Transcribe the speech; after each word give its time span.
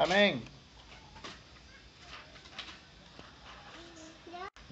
Amén. 0.00 0.42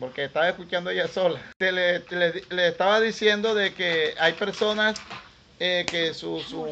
Porque 0.00 0.24
estaba 0.24 0.48
escuchando 0.48 0.88
ella 0.88 1.06
sola. 1.06 1.38
Le, 1.58 1.70
le, 1.98 2.44
le 2.48 2.68
estaba 2.68 2.98
diciendo 2.98 3.54
de 3.54 3.74
que 3.74 4.14
hay 4.18 4.32
personas 4.32 4.96
eh, 5.60 5.84
que 5.86 6.14
su, 6.14 6.40
su, 6.40 6.66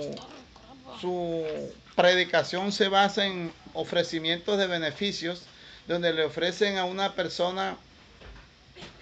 su 1.02 1.44
predicación 1.96 2.72
se 2.72 2.88
basa 2.88 3.26
en 3.26 3.52
ofrecimientos 3.74 4.56
de 4.56 4.66
beneficios, 4.66 5.42
donde 5.86 6.14
le 6.14 6.24
ofrecen 6.24 6.78
a 6.78 6.86
una 6.86 7.12
persona 7.14 7.76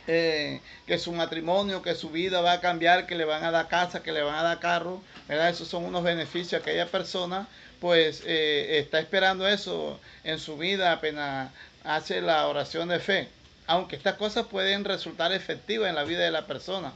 eh, 0.08 0.60
que 0.86 0.98
su 0.98 1.12
matrimonio, 1.12 1.80
que 1.80 1.94
su 1.94 2.10
vida 2.10 2.40
va 2.40 2.52
a 2.52 2.60
cambiar, 2.60 3.06
que 3.06 3.14
le 3.14 3.24
van 3.24 3.44
a 3.44 3.52
dar 3.52 3.68
casa, 3.68 4.02
que 4.02 4.10
le 4.10 4.22
van 4.22 4.34
a 4.34 4.42
dar 4.42 4.58
carro, 4.58 5.00
¿verdad? 5.28 5.50
Esos 5.50 5.68
son 5.68 5.84
unos 5.84 6.02
beneficios. 6.02 6.60
Aquella 6.60 6.86
persona, 6.86 7.46
pues, 7.84 8.22
eh, 8.24 8.78
está 8.78 8.98
esperando 8.98 9.46
eso 9.46 10.00
en 10.22 10.38
su 10.38 10.56
vida 10.56 10.90
apenas 10.90 11.52
hace 11.84 12.22
la 12.22 12.48
oración 12.48 12.88
de 12.88 12.98
fe. 12.98 13.28
Aunque 13.66 13.94
estas 13.94 14.14
cosas 14.14 14.46
pueden 14.46 14.86
resultar 14.86 15.34
efectivas 15.34 15.90
en 15.90 15.94
la 15.94 16.04
vida 16.04 16.24
de 16.24 16.30
la 16.30 16.46
persona. 16.46 16.94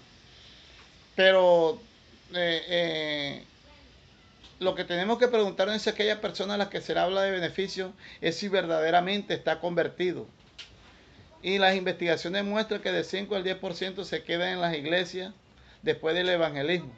Pero 1.15 1.79
eh, 2.35 3.45
lo 4.61 4.75
que 4.75 4.85
tenemos 4.85 5.19
que 5.19 5.29
preguntarnos 5.29 5.77
es 5.77 5.83
si 5.83 5.91
aquella 5.91 6.23
persona 6.23 6.55
a 6.55 6.57
la 6.57 6.71
que 6.71 6.81
se 6.81 6.95
le 6.95 7.01
habla 7.01 7.21
de 7.21 7.33
beneficio 7.33 7.93
es 8.23 8.37
si 8.37 8.49
verdaderamente 8.49 9.35
está 9.35 9.61
convertido. 9.61 10.27
Y 11.43 11.59
las 11.59 11.77
investigaciones 11.77 12.45
muestran 12.45 12.81
que 12.81 12.93
de 12.93 13.05
5 13.05 13.37
al 13.37 13.45
10% 13.45 14.05
se 14.05 14.23
quedan 14.23 14.55
en 14.55 14.63
las 14.63 14.75
iglesias 14.75 15.35
después 15.83 16.15
del 16.15 16.31
evangelismo. 16.31 16.95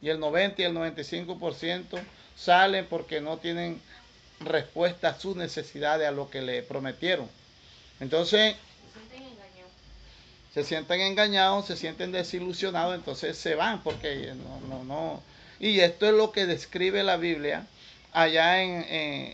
Y 0.00 0.08
el 0.08 0.18
90 0.18 0.62
y 0.62 0.64
el 0.64 0.74
95% 0.74 2.02
salen 2.36 2.86
porque 2.86 3.20
no 3.20 3.38
tienen 3.38 3.80
respuesta 4.40 5.08
a 5.08 5.18
sus 5.18 5.36
necesidades, 5.36 6.08
a 6.08 6.12
lo 6.12 6.30
que 6.30 6.42
le 6.42 6.62
prometieron. 6.62 7.28
Entonces, 8.00 8.56
se 10.52 10.64
sienten 10.64 11.00
engañados, 11.00 11.66
se 11.66 11.76
sienten 11.76 12.12
desilusionados, 12.12 12.94
entonces 12.94 13.38
se 13.38 13.54
van 13.54 13.82
porque 13.82 14.34
no, 14.34 14.60
no, 14.68 14.84
no. 14.84 15.22
Y 15.58 15.80
esto 15.80 16.06
es 16.06 16.12
lo 16.12 16.32
que 16.32 16.46
describe 16.46 17.02
la 17.02 17.16
Biblia 17.16 17.66
allá 18.12 18.62
en, 18.62 18.84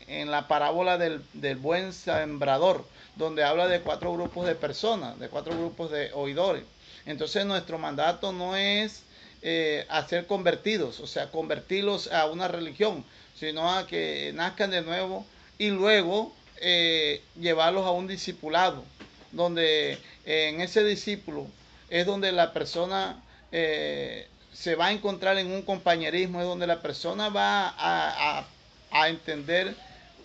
en, 0.07 0.31
la 0.31 0.47
parábola 0.47 0.99
del, 0.99 1.25
del, 1.33 1.57
buen 1.57 1.93
sembrador, 1.93 2.85
donde 3.17 3.43
habla 3.43 3.67
de 3.67 3.81
cuatro 3.81 4.13
grupos 4.13 4.47
de 4.47 4.55
personas, 4.55 5.19
de 5.19 5.29
cuatro 5.29 5.57
grupos 5.57 5.91
de 5.91 6.13
oidores. 6.13 6.63
Entonces 7.05 7.45
nuestro 7.47 7.79
mandato 7.79 8.33
no 8.33 8.57
es 8.57 9.03
eh, 9.43 9.87
hacer 9.89 10.27
convertidos, 10.27 10.99
o 11.01 11.07
sea, 11.07 11.31
convertirlos 11.31 12.11
a 12.13 12.27
una 12.27 12.49
religión, 12.49 13.05
sino 13.39 13.73
a 13.73 13.87
que 13.87 14.33
nazcan 14.35 14.71
de 14.71 14.83
nuevo 14.83 15.25
y 15.59 15.71
luego 15.71 16.35
eh, 16.61 17.23
llevarlos 17.39 17.85
a 17.85 17.93
un 17.93 18.09
discipulado, 18.09 18.83
donde 19.31 19.93
eh, 20.27 20.49
en 20.49 20.61
ese 20.61 20.83
discípulo 20.83 21.47
es 21.89 22.05
donde 22.05 22.33
la 22.33 22.53
persona 22.53 23.23
se 23.51 24.75
va 24.75 24.89
a 24.89 24.93
encontrar 24.93 25.39
en 25.39 25.51
un 25.51 25.63
compañerismo, 25.63 26.41
es 26.41 26.47
donde 26.47 26.67
la 26.67 26.83
persona 26.83 27.29
va 27.29 27.69
a, 27.69 28.41
a, 28.41 28.47
a 28.91 29.09
entender 29.09 29.75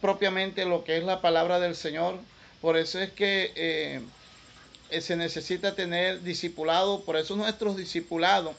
propiamente 0.02 0.66
lo 0.66 0.83
que 0.83 0.98
es 0.98 1.03
la 1.03 1.22
palabra 1.22 1.59
del 1.59 1.75
Señor. 1.75 2.20
Por 2.61 2.77
eso 2.77 3.00
es 3.00 3.11
que 3.11 4.02
se 5.00 5.16
necesita 5.16 5.75
tener 5.75 6.22
discipulado, 6.22 7.02
por 7.02 7.16
eso 7.16 7.36
nuestros 7.36 7.77
discipulados, 7.77 8.55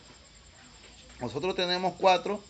nosotros 1.21 1.55
tenemos 1.55 1.95
cuatro, 1.99 2.43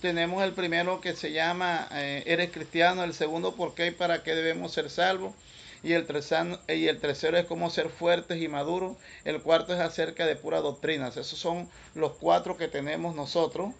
tenemos 0.00 0.42
el 0.42 0.52
primero 0.52 1.00
que 1.00 1.14
se 1.14 1.32
llama 1.32 1.88
eh, 1.92 2.22
Eres 2.26 2.50
cristiano, 2.50 3.04
el 3.04 3.14
segundo 3.14 3.54
por 3.54 3.74
qué 3.74 3.88
y 3.88 3.90
para 3.90 4.22
qué 4.22 4.34
debemos 4.34 4.72
ser 4.72 4.90
salvos, 4.90 5.34
y 5.82 5.92
el, 5.92 6.06
tercero, 6.06 6.58
y 6.68 6.88
el 6.88 6.98
tercero 7.00 7.38
es 7.38 7.46
cómo 7.46 7.70
ser 7.70 7.88
fuertes 7.88 8.40
y 8.40 8.48
maduros, 8.48 8.96
el 9.24 9.40
cuarto 9.40 9.74
es 9.74 9.80
acerca 9.80 10.26
de 10.26 10.36
puras 10.36 10.62
doctrinas. 10.62 11.16
Esos 11.16 11.38
son 11.38 11.68
los 11.94 12.12
cuatro 12.12 12.56
que 12.56 12.68
tenemos 12.68 13.14
nosotros, 13.14 13.72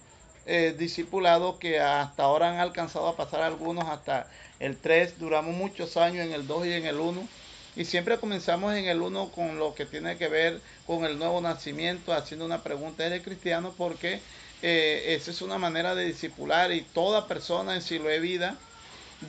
eh, 0.47 0.75
discipulados 0.76 1.59
que 1.59 1.81
hasta 1.81 2.22
ahora 2.22 2.50
han 2.50 2.59
alcanzado 2.59 3.09
a 3.09 3.16
pasar 3.16 3.42
algunos 3.42 3.84
hasta 3.88 4.26
el 4.59 4.76
3, 4.76 5.19
duramos 5.19 5.54
muchos 5.54 5.97
años 5.97 6.26
en 6.26 6.32
el 6.32 6.47
2 6.47 6.66
y 6.66 6.72
en 6.72 6.86
el 6.86 6.98
1. 6.98 7.28
Y 7.76 7.84
siempre 7.84 8.19
comenzamos 8.19 8.75
en 8.75 8.86
el 8.86 9.00
1 9.00 9.31
con 9.31 9.58
lo 9.58 9.75
que 9.75 9.86
tiene 9.86 10.16
que 10.16 10.28
ver 10.28 10.60
con 10.86 11.04
el 11.04 11.19
nuevo 11.19 11.41
nacimiento, 11.41 12.12
haciendo 12.12 12.44
una 12.44 12.62
pregunta, 12.62 13.06
¿eres 13.06 13.22
cristiano? 13.22 13.75
Porque 13.76 14.20
eh, 14.62 15.14
esa 15.14 15.31
es 15.31 15.41
una 15.41 15.56
manera 15.56 15.94
de 15.94 16.04
discipular 16.04 16.72
y 16.72 16.82
toda 16.82 17.28
persona 17.28 17.75
en 17.75 17.82
silo 17.82 18.09
de 18.09 18.19
vida 18.19 18.56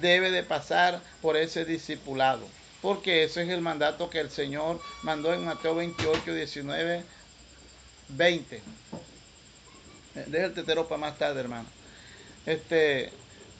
debe 0.01 0.31
de 0.31 0.43
pasar 0.43 1.01
por 1.21 1.37
ese 1.37 1.65
discipulado. 1.65 2.47
Porque 2.81 3.25
ese 3.25 3.43
es 3.43 3.49
el 3.49 3.61
mandato 3.61 4.09
que 4.09 4.19
el 4.19 4.31
Señor 4.31 4.81
mandó 5.03 5.33
en 5.33 5.45
Mateo 5.45 5.75
28, 5.75 6.33
19, 6.33 7.03
20. 8.09 8.61
Deja 10.25 10.45
el 10.45 10.53
tetero 10.53 10.87
para 10.87 10.99
más 10.99 11.17
tarde, 11.19 11.41
hermano. 11.41 11.67
Este, 12.47 13.11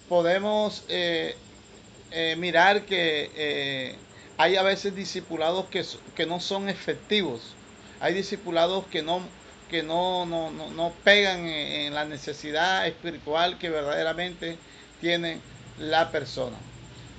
podemos 0.10 0.84
eh, 0.90 1.36
eh, 2.10 2.36
mirar 2.36 2.84
que 2.86 3.96
hay 4.42 4.56
a 4.56 4.64
veces 4.64 4.96
discipulados 4.96 5.68
que, 5.68 5.86
que, 6.16 6.26
no 6.26 6.40
son 6.40 6.68
efectivos. 6.68 7.54
Hay 8.00 8.16
discipulados 8.16 8.88
que 8.88 9.04
no, 9.04 9.22
que 9.70 9.84
no, 9.84 10.26
no, 10.26 10.50
no, 10.50 10.72
no 10.72 10.92
pegan 11.04 11.48
en, 11.48 11.94
la 11.94 12.06
necesidad 12.06 12.88
espiritual 12.88 13.60
que 13.60 13.70
verdaderamente 13.70 14.58
tiene 15.00 15.40
la 15.78 16.10
persona. 16.10 16.58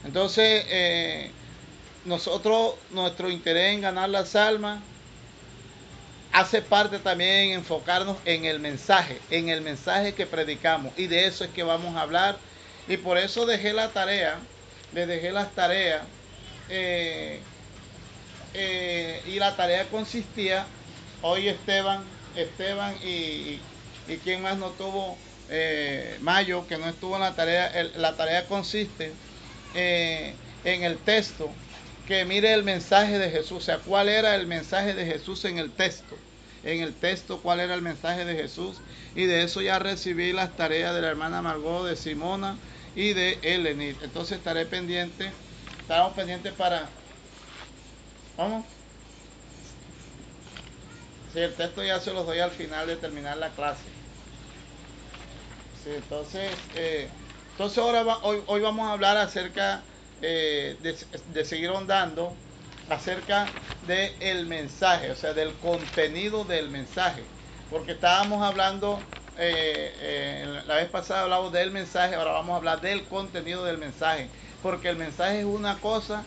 Entonces, 0.04 0.64
eh, 0.68 1.30
nosotros, 2.06 2.74
nuestro 2.90 3.30
interés 3.30 3.72
en 3.74 3.82
ganar 3.82 4.08
las 4.08 4.34
almas, 4.34 4.80
hace 6.32 6.60
parte 6.60 6.98
también 6.98 7.52
enfocarnos 7.52 8.16
en 8.24 8.46
el 8.46 8.58
mensaje, 8.58 9.20
en 9.30 9.48
el 9.48 9.60
mensaje 9.60 10.12
que 10.12 10.26
predicamos. 10.26 10.92
Y 10.96 11.06
de 11.06 11.26
eso 11.26 11.44
es 11.44 11.50
que 11.50 11.62
vamos 11.62 11.94
a 11.94 12.00
hablar. 12.00 12.36
Y 12.88 12.96
por 12.96 13.16
eso 13.16 13.46
dejé 13.46 13.72
la 13.72 13.92
tarea, 13.92 14.40
le 14.92 15.06
dejé 15.06 15.30
las 15.30 15.52
tareas. 15.52 16.02
Eh, 16.74 17.38
eh, 18.54 19.20
y 19.26 19.38
la 19.38 19.54
tarea 19.56 19.84
consistía, 19.90 20.66
hoy 21.20 21.48
Esteban, 21.48 22.02
Esteban 22.34 22.96
y, 23.04 23.60
y, 24.08 24.16
quien 24.24 24.40
más 24.40 24.56
no 24.56 24.70
tuvo, 24.70 25.18
eh, 25.50 26.16
Mayo, 26.22 26.66
que 26.66 26.78
no 26.78 26.88
estuvo 26.88 27.16
en 27.16 27.20
la 27.20 27.34
tarea, 27.34 27.70
la 27.96 28.16
tarea 28.16 28.46
consiste 28.46 29.12
en 29.74 30.82
el 30.82 30.96
texto 30.98 31.50
que 32.08 32.24
mire 32.24 32.54
el 32.54 32.64
mensaje 32.64 33.18
de 33.18 33.30
Jesús, 33.30 33.52
o 33.52 33.60
sea, 33.60 33.78
cuál 33.78 34.08
era 34.08 34.34
el 34.34 34.46
mensaje 34.46 34.94
de 34.94 35.04
Jesús 35.04 35.44
en 35.44 35.58
el 35.58 35.70
texto. 35.70 36.16
En 36.64 36.80
el 36.80 36.94
texto, 36.94 37.42
cuál 37.42 37.60
era 37.60 37.74
el 37.74 37.82
mensaje 37.82 38.24
de 38.24 38.34
Jesús. 38.34 38.78
Y 39.14 39.26
de 39.26 39.42
eso 39.42 39.60
ya 39.60 39.78
recibí 39.78 40.32
las 40.32 40.56
tareas 40.56 40.94
de 40.94 41.02
la 41.02 41.08
hermana 41.08 41.42
Margot, 41.42 41.86
de 41.86 41.96
Simona 41.96 42.56
y 42.94 43.12
de 43.12 43.38
Elenit. 43.42 44.02
Entonces 44.02 44.38
estaré 44.38 44.64
pendiente, 44.66 45.32
estamos 45.92 46.14
pendientes 46.14 46.54
para... 46.54 46.88
¿Vamos? 48.38 48.64
Sí, 51.34 51.40
el 51.40 51.52
texto 51.54 51.84
ya 51.84 52.00
se 52.00 52.14
los 52.14 52.24
doy 52.24 52.38
al 52.38 52.50
final 52.50 52.86
de 52.86 52.96
terminar 52.96 53.36
la 53.36 53.50
clase. 53.50 53.82
Sí, 55.84 55.90
entonces, 55.94 56.50
eh, 56.76 57.10
entonces 57.50 57.76
ahora 57.76 58.04
va, 58.04 58.20
hoy, 58.22 58.42
hoy 58.46 58.62
vamos 58.62 58.88
a 58.88 58.92
hablar 58.92 59.18
acerca 59.18 59.82
eh, 60.22 60.78
de, 60.80 60.96
de, 61.34 61.44
seguir 61.44 61.68
ondando 61.68 62.34
acerca 62.88 63.46
del 63.86 64.14
el 64.20 64.46
mensaje, 64.46 65.10
o 65.10 65.14
sea, 65.14 65.34
del 65.34 65.52
contenido 65.56 66.44
del 66.44 66.70
mensaje. 66.70 67.22
Porque 67.68 67.92
estábamos 67.92 68.42
hablando, 68.42 68.98
eh, 69.36 70.62
la 70.66 70.76
vez 70.76 70.88
pasada 70.88 71.24
hablamos 71.24 71.52
del 71.52 71.70
mensaje, 71.70 72.14
ahora 72.14 72.32
vamos 72.32 72.54
a 72.54 72.56
hablar 72.56 72.80
del 72.80 73.04
contenido 73.04 73.66
del 73.66 73.76
mensaje. 73.76 74.30
Porque 74.62 74.88
el 74.88 74.96
mensaje 74.96 75.40
es 75.40 75.44
una 75.44 75.78
cosa 75.78 76.24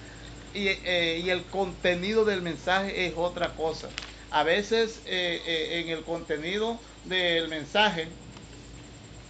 y, 0.54 0.68
eh, 0.68 1.22
y 1.24 1.30
el 1.30 1.44
contenido 1.44 2.26
del 2.26 2.42
mensaje 2.42 3.08
es 3.08 3.14
otra 3.16 3.54
cosa. 3.54 3.90
A 4.32 4.44
veces 4.44 5.02
eh, 5.06 5.82
en 5.82 5.90
el 5.90 6.04
contenido 6.04 6.80
del 7.06 7.48
mensaje, 7.48 8.08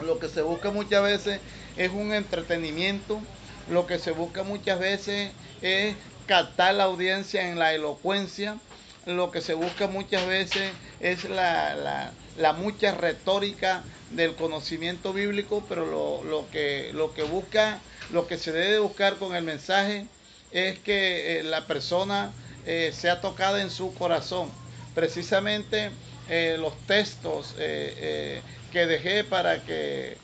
lo 0.04 0.20
que 0.20 0.30
se 0.30 0.42
busca 0.42 0.72
muchas 0.72 1.04
veces 1.04 1.40
es 1.78 1.92
un 1.92 2.14
entretenimiento, 2.14 3.22
lo 3.70 3.88
que 3.88 4.00
se 4.00 4.12
busca 4.12 4.44
muchas 4.44 4.80
veces 4.80 5.32
es 5.62 5.96
captar 6.26 6.76
la 6.76 6.86
audiencia 6.86 7.50
en 7.50 7.60
la 7.60 7.74
elocuencia. 7.74 8.58
Lo 9.06 9.30
que 9.30 9.42
se 9.42 9.54
busca 9.54 9.88
muchas 9.88 10.26
veces 10.26 10.72
es 11.00 11.26
la, 11.26 11.76
la, 11.76 12.12
la 12.38 12.54
mucha 12.54 12.92
retórica 12.92 13.84
del 14.10 14.34
conocimiento 14.36 15.14
bíblico, 15.14 15.64
pero 15.70 15.86
lo, 15.86 16.24
lo, 16.24 16.50
que, 16.50 16.90
lo 16.94 17.14
que 17.14 17.22
busca, 17.22 17.80
lo 18.12 18.28
que 18.28 18.38
se 18.38 18.52
debe 18.52 18.80
buscar 18.80 19.18
con 19.18 19.36
el 19.36 19.44
mensaje 19.44 20.08
es 20.52 20.80
que 20.80 21.40
eh, 21.40 21.44
la 21.44 21.68
persona 21.68 22.32
eh, 22.66 22.92
sea 22.94 23.22
tocada 23.22 23.62
en 23.62 23.70
su 23.70 23.94
corazón. 23.94 24.50
Precisamente 24.94 25.92
eh, 26.30 26.58
los 26.60 26.74
textos 26.88 27.54
que 27.56 28.42
dejé 28.74 29.24
para 29.24 29.64
que 29.64 30.18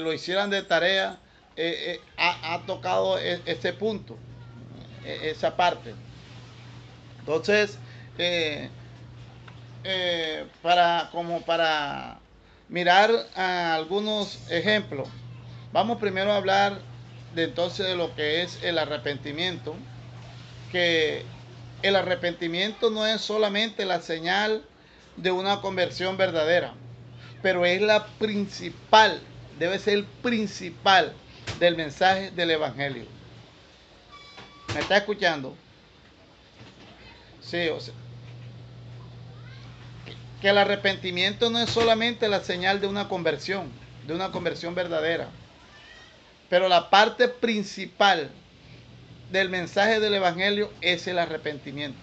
lo 0.00 0.12
hicieran 0.12 0.50
de 0.50 0.62
tarea 0.62 1.18
ha, 2.16 2.62
tocado 2.66 3.18
e, 3.18 3.40
ese 3.46 3.72
punto, 3.72 4.16
esa 5.04 5.56
parte. 5.56 5.94
Entonces, 7.20 7.78
para 10.62 11.08
como 11.10 11.40
para 11.42 12.18
mirar 12.68 13.10
algunos 13.34 14.38
ejemplos, 14.50 15.08
vamos 15.72 15.98
primero 15.98 16.30
a 16.32 16.36
hablar 16.36 16.87
de 17.38 17.44
entonces 17.44 17.86
de 17.86 17.94
lo 17.94 18.16
que 18.16 18.42
es 18.42 18.58
el 18.64 18.78
arrepentimiento, 18.78 19.76
que 20.72 21.24
el 21.82 21.94
arrepentimiento 21.94 22.90
no 22.90 23.06
es 23.06 23.20
solamente 23.20 23.84
la 23.84 24.00
señal 24.00 24.64
de 25.16 25.30
una 25.30 25.60
conversión 25.60 26.16
verdadera, 26.16 26.74
pero 27.40 27.64
es 27.64 27.80
la 27.80 28.08
principal, 28.18 29.20
debe 29.56 29.78
ser 29.78 29.94
el 29.94 30.04
principal 30.04 31.14
del 31.60 31.76
mensaje 31.76 32.32
del 32.32 32.50
Evangelio. 32.50 33.04
¿Me 34.74 34.80
está 34.80 34.96
escuchando? 34.96 35.54
Sí, 37.40 37.68
o 37.68 37.78
sea, 37.78 37.94
que 40.40 40.48
el 40.48 40.58
arrepentimiento 40.58 41.50
no 41.50 41.60
es 41.60 41.70
solamente 41.70 42.28
la 42.28 42.40
señal 42.40 42.80
de 42.80 42.88
una 42.88 43.08
conversión, 43.08 43.70
de 44.08 44.14
una 44.14 44.32
conversión 44.32 44.74
verdadera, 44.74 45.28
pero 46.48 46.68
la 46.68 46.90
parte 46.90 47.28
principal 47.28 48.30
del 49.30 49.50
mensaje 49.50 50.00
del 50.00 50.14
Evangelio 50.14 50.72
es 50.80 51.06
el 51.06 51.18
arrepentimiento. 51.18 52.00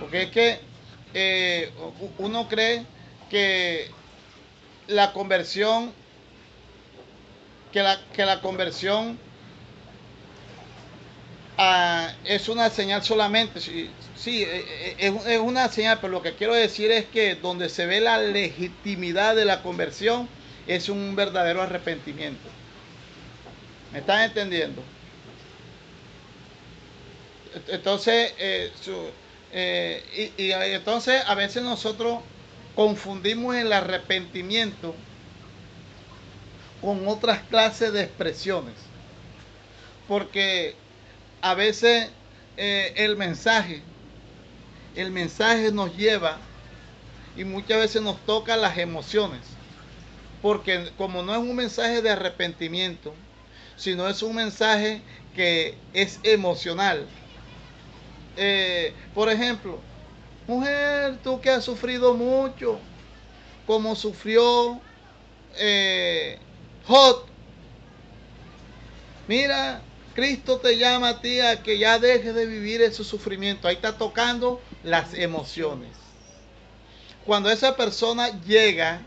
Porque 0.00 0.22
es 0.22 0.30
que 0.30 0.60
eh, 1.14 1.70
uno 2.18 2.48
cree 2.48 2.84
que 3.30 3.90
la 4.88 5.12
conversión, 5.12 5.92
que 7.72 7.82
la, 7.82 8.00
que 8.12 8.24
la 8.24 8.40
conversión 8.40 9.18
ah, 11.56 12.12
es 12.24 12.48
una 12.48 12.70
señal 12.70 13.04
solamente. 13.04 13.60
Sí, 13.60 13.90
sí 14.16 14.42
eh, 14.42 14.96
eh, 14.98 15.14
es, 15.26 15.38
una 15.38 15.68
señal, 15.68 15.98
pero 16.00 16.12
lo 16.12 16.22
que 16.22 16.34
quiero 16.34 16.54
decir 16.54 16.90
es 16.90 17.04
que 17.06 17.36
donde 17.36 17.68
se 17.68 17.86
ve 17.86 18.00
la 18.00 18.18
legitimidad 18.18 19.36
de 19.36 19.44
la 19.44 19.62
conversión 19.62 20.28
es 20.66 20.88
un 20.88 21.14
verdadero 21.14 21.62
arrepentimiento. 21.62 22.48
¿Me 23.94 24.00
están 24.00 24.22
entendiendo? 24.22 24.82
Entonces, 27.68 28.34
eh, 28.40 28.72
eh, 29.52 30.32
y, 30.36 30.50
entonces 30.50 31.22
a 31.24 31.36
veces 31.36 31.62
nosotros 31.62 32.18
confundimos 32.74 33.54
el 33.54 33.72
arrepentimiento 33.72 34.96
con 36.80 37.06
otras 37.06 37.44
clases 37.44 37.92
de 37.92 38.02
expresiones. 38.02 38.74
Porque 40.08 40.74
a 41.40 41.54
veces 41.54 42.10
eh, 42.56 42.94
el 42.96 43.16
mensaje, 43.16 43.80
el 44.96 45.12
mensaje 45.12 45.70
nos 45.70 45.96
lleva 45.96 46.36
y 47.36 47.44
muchas 47.44 47.78
veces 47.78 48.02
nos 48.02 48.16
toca 48.26 48.56
las 48.56 48.76
emociones. 48.76 49.42
Porque 50.42 50.90
como 50.98 51.22
no 51.22 51.32
es 51.32 51.38
un 51.38 51.54
mensaje 51.54 52.02
de 52.02 52.10
arrepentimiento, 52.10 53.14
sino 53.76 54.08
es 54.08 54.22
un 54.22 54.34
mensaje 54.36 55.02
que 55.34 55.74
es 55.92 56.20
emocional, 56.22 57.08
eh, 58.36 58.94
por 59.14 59.28
ejemplo, 59.30 59.78
mujer, 60.46 61.18
tú 61.22 61.40
que 61.40 61.50
has 61.50 61.64
sufrido 61.64 62.14
mucho, 62.14 62.80
como 63.66 63.94
sufrió 63.94 64.80
eh, 65.58 66.38
Jot. 66.86 67.30
Mira, 69.26 69.80
Cristo 70.14 70.58
te 70.58 70.76
llama 70.76 71.08
a 71.08 71.20
ti 71.20 71.40
a 71.40 71.62
que 71.62 71.78
ya 71.78 71.98
dejes 71.98 72.34
de 72.34 72.46
vivir 72.46 72.82
ese 72.82 73.04
sufrimiento. 73.04 73.68
Ahí 73.68 73.76
está 73.76 73.96
tocando 73.96 74.60
las 74.82 75.14
emociones. 75.14 75.96
Cuando 77.24 77.50
esa 77.50 77.74
persona 77.76 78.28
llega, 78.42 79.00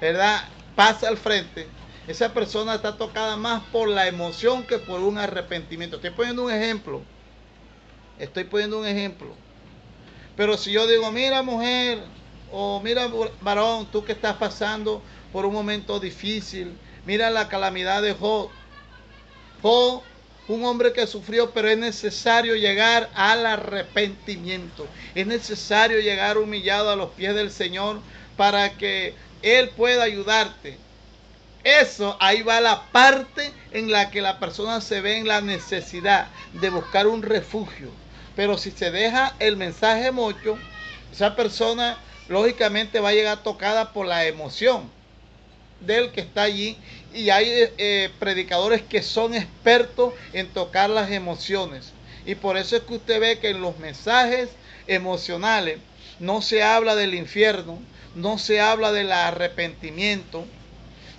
¿verdad? 0.00 0.40
Pasa 0.74 1.08
al 1.08 1.18
frente. 1.18 1.79
Esa 2.10 2.34
persona 2.34 2.74
está 2.74 2.96
tocada 2.96 3.36
más 3.36 3.62
por 3.70 3.88
la 3.88 4.08
emoción 4.08 4.64
que 4.64 4.80
por 4.80 4.98
un 4.98 5.16
arrepentimiento. 5.16 5.94
Estoy 5.94 6.10
poniendo 6.10 6.42
un 6.42 6.50
ejemplo. 6.50 7.02
Estoy 8.18 8.42
poniendo 8.42 8.80
un 8.80 8.86
ejemplo. 8.88 9.28
Pero 10.36 10.58
si 10.58 10.72
yo 10.72 10.88
digo, 10.88 11.12
mira 11.12 11.40
mujer, 11.42 12.02
o 12.50 12.80
mira 12.82 13.08
varón, 13.40 13.86
tú 13.92 14.04
que 14.04 14.10
estás 14.10 14.34
pasando 14.38 15.00
por 15.32 15.46
un 15.46 15.54
momento 15.54 16.00
difícil, 16.00 16.76
mira 17.06 17.30
la 17.30 17.46
calamidad 17.46 18.02
de 18.02 18.12
Job. 18.12 18.50
Job, 19.62 20.02
un 20.48 20.64
hombre 20.64 20.92
que 20.92 21.06
sufrió, 21.06 21.52
pero 21.52 21.68
es 21.68 21.78
necesario 21.78 22.56
llegar 22.56 23.08
al 23.14 23.46
arrepentimiento. 23.46 24.84
Es 25.14 25.28
necesario 25.28 26.00
llegar 26.00 26.38
humillado 26.38 26.90
a 26.90 26.96
los 26.96 27.10
pies 27.10 27.36
del 27.36 27.52
Señor 27.52 28.00
para 28.36 28.76
que 28.76 29.14
Él 29.42 29.70
pueda 29.76 30.02
ayudarte. 30.02 30.89
Eso, 31.64 32.16
ahí 32.20 32.42
va 32.42 32.60
la 32.60 32.90
parte 32.90 33.52
en 33.72 33.90
la 33.90 34.10
que 34.10 34.22
la 34.22 34.38
persona 34.38 34.80
se 34.80 35.00
ve 35.00 35.18
en 35.18 35.28
la 35.28 35.40
necesidad 35.40 36.28
de 36.54 36.70
buscar 36.70 37.06
un 37.06 37.22
refugio 37.22 37.90
pero 38.40 38.56
si 38.56 38.70
se 38.70 38.90
deja 38.90 39.34
el 39.38 39.58
mensaje 39.58 40.12
mucho, 40.12 40.56
esa 41.12 41.36
persona 41.36 41.98
lógicamente 42.28 43.00
va 43.00 43.10
a 43.10 43.12
llegar 43.12 43.42
tocada 43.42 43.92
por 43.92 44.06
la 44.06 44.24
emoción 44.26 44.90
del 45.80 46.10
que 46.10 46.22
está 46.22 46.44
allí. 46.44 46.78
Y 47.12 47.28
hay 47.28 47.46
eh, 47.48 48.10
predicadores 48.18 48.80
que 48.80 49.02
son 49.02 49.34
expertos 49.34 50.14
en 50.32 50.46
tocar 50.48 50.88
las 50.88 51.10
emociones. 51.10 51.92
Y 52.24 52.34
por 52.34 52.56
eso 52.56 52.76
es 52.76 52.82
que 52.84 52.94
usted 52.94 53.20
ve 53.20 53.38
que 53.40 53.50
en 53.50 53.60
los 53.60 53.78
mensajes 53.78 54.48
emocionales 54.86 55.78
no 56.18 56.40
se 56.40 56.62
habla 56.62 56.94
del 56.94 57.14
infierno, 57.14 57.78
no 58.14 58.38
se 58.38 58.60
habla 58.60 58.90
del 58.90 59.12
arrepentimiento, 59.12 60.46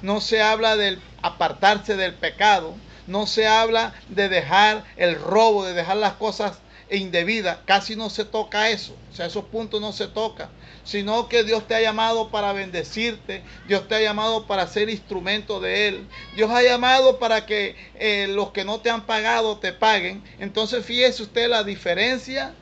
no 0.01 0.21
se 0.21 0.42
habla 0.42 0.75
del 0.75 1.01
apartarse 1.21 1.95
del 1.95 2.13
pecado, 2.13 2.75
no 3.07 3.27
se 3.27 3.48
habla 3.48 3.94
de 4.09 4.30
dejar 4.30 4.83
el 4.95 5.15
robo, 5.15 5.65
de 5.65 5.74
dejar 5.74 5.98
las 5.98 6.13
cosas 6.13 6.59
e 6.89 6.98
indebida, 6.98 7.63
casi 7.65 7.95
no 7.95 8.09
se 8.09 8.25
toca 8.25 8.69
eso, 8.69 8.98
o 9.12 9.15
sea, 9.15 9.25
esos 9.25 9.45
puntos 9.45 9.80
no 9.80 9.94
se 9.94 10.07
tocan, 10.07 10.50
sino 10.83 11.30
que 11.30 11.45
Dios 11.45 11.65
te 11.65 11.74
ha 11.74 11.81
llamado 11.81 12.30
para 12.31 12.51
bendecirte, 12.51 13.44
Dios 13.65 13.88
te 13.88 13.95
ha 13.95 14.01
llamado 14.01 14.45
para 14.45 14.68
ser 14.68 14.89
instrumento 14.89 15.62
de 15.62 15.88
Él, 15.88 16.07
Dios 16.36 16.51
ha 16.51 16.62
llamado 16.62 17.18
para 17.18 17.45
que 17.45 17.77
eh, 17.95 18.27
los 18.27 18.51
que 18.51 18.65
no 18.65 18.81
te 18.81 18.89
han 18.89 19.06
pagado 19.06 19.58
te 19.58 19.72
paguen. 19.72 20.22
Entonces 20.38 20.86
fíjese 20.86 21.24
usted 21.24 21.50
la 21.50 21.63
diferencia 21.63 22.53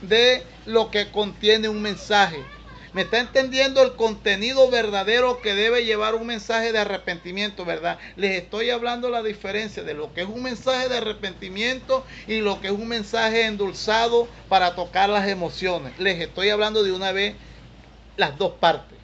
de 0.00 0.44
lo 0.66 0.90
que 0.90 1.12
contiene 1.12 1.68
un 1.68 1.80
mensaje. 1.80 2.42
¿Me 2.92 3.02
está 3.02 3.20
entendiendo 3.20 3.82
el 3.82 3.96
contenido 3.96 4.70
verdadero 4.70 5.42
que 5.42 5.54
debe 5.54 5.84
llevar 5.84 6.14
un 6.14 6.26
mensaje 6.26 6.72
de 6.72 6.78
arrepentimiento, 6.78 7.64
verdad? 7.66 7.98
Les 8.16 8.42
estoy 8.42 8.70
hablando 8.70 9.10
la 9.10 9.22
diferencia 9.22 9.82
de 9.82 9.92
lo 9.92 10.14
que 10.14 10.22
es 10.22 10.26
un 10.26 10.42
mensaje 10.42 10.88
de 10.88 10.96
arrepentimiento 10.96 12.04
y 12.26 12.40
lo 12.40 12.60
que 12.60 12.68
es 12.68 12.72
un 12.72 12.88
mensaje 12.88 13.44
endulzado 13.44 14.26
para 14.48 14.74
tocar 14.74 15.10
las 15.10 15.28
emociones. 15.28 15.98
Les 15.98 16.18
estoy 16.20 16.48
hablando 16.48 16.82
de 16.82 16.92
una 16.92 17.12
vez 17.12 17.36
las 18.16 18.38
dos 18.38 18.52
partes. 18.54 18.98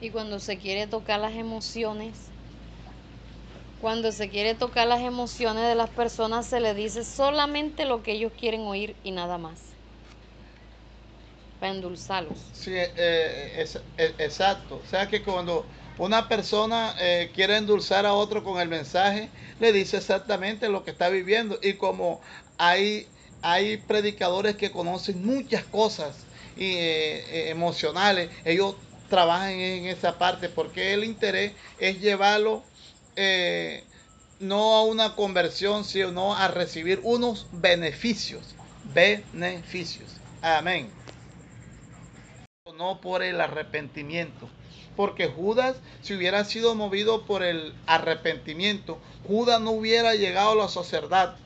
Y 0.00 0.10
cuando 0.10 0.38
se 0.38 0.58
quiere 0.58 0.86
tocar 0.86 1.18
las 1.18 1.32
emociones, 1.32 2.30
cuando 3.80 4.12
se 4.12 4.28
quiere 4.28 4.54
tocar 4.54 4.86
las 4.86 5.00
emociones 5.00 5.66
de 5.66 5.74
las 5.74 5.88
personas, 5.88 6.46
se 6.46 6.60
le 6.60 6.74
dice 6.74 7.04
solamente 7.04 7.86
lo 7.86 8.02
que 8.02 8.12
ellos 8.12 8.32
quieren 8.38 8.62
oír 8.62 8.96
y 9.02 9.12
nada 9.12 9.38
más 9.38 9.73
endulzarlos. 11.68 12.38
Sí, 12.52 12.72
eh, 12.74 12.92
eh, 12.96 13.52
es, 13.58 13.76
eh, 13.96 14.14
exacto. 14.18 14.82
O 14.84 14.88
sea 14.88 15.08
que 15.08 15.22
cuando 15.22 15.66
una 15.98 16.28
persona 16.28 16.94
quiere 17.34 17.56
endulzar 17.56 18.04
a 18.04 18.14
otro 18.14 18.42
con 18.42 18.60
el 18.60 18.68
mensaje, 18.68 19.28
le 19.60 19.72
dice 19.72 19.96
exactamente 19.98 20.68
lo 20.68 20.84
que 20.84 20.90
está 20.90 21.08
viviendo. 21.08 21.58
Y 21.62 21.74
como 21.74 22.20
hay, 22.58 23.06
hay 23.42 23.76
predicadores 23.76 24.56
que 24.56 24.72
conocen 24.72 25.24
muchas 25.24 25.64
cosas 25.64 26.16
y, 26.56 26.74
emocionales, 27.48 28.30
ellos 28.44 28.74
trabajan 29.08 29.52
en 29.52 29.86
esa 29.86 30.18
parte 30.18 30.48
porque 30.48 30.94
el 30.94 31.04
interés 31.04 31.52
es 31.78 32.00
llevarlo 32.00 32.64
no 34.40 34.74
a 34.74 34.82
una 34.82 35.14
conversión, 35.14 35.84
sino 35.84 36.34
a 36.34 36.48
recibir 36.48 37.00
unos 37.04 37.46
beneficios. 37.52 38.56
Beneficios. 38.92 40.10
Amén 40.42 40.90
no 42.76 43.00
por 43.00 43.22
el 43.22 43.40
arrepentimiento. 43.40 44.48
Porque 44.96 45.28
Judas, 45.28 45.76
si 46.02 46.14
hubiera 46.14 46.44
sido 46.44 46.74
movido 46.74 47.24
por 47.26 47.42
el 47.42 47.74
arrepentimiento, 47.86 48.98
Judas 49.26 49.60
no 49.60 49.70
hubiera 49.70 50.14
llegado 50.14 50.52
a 50.52 50.54
los, 50.54 50.76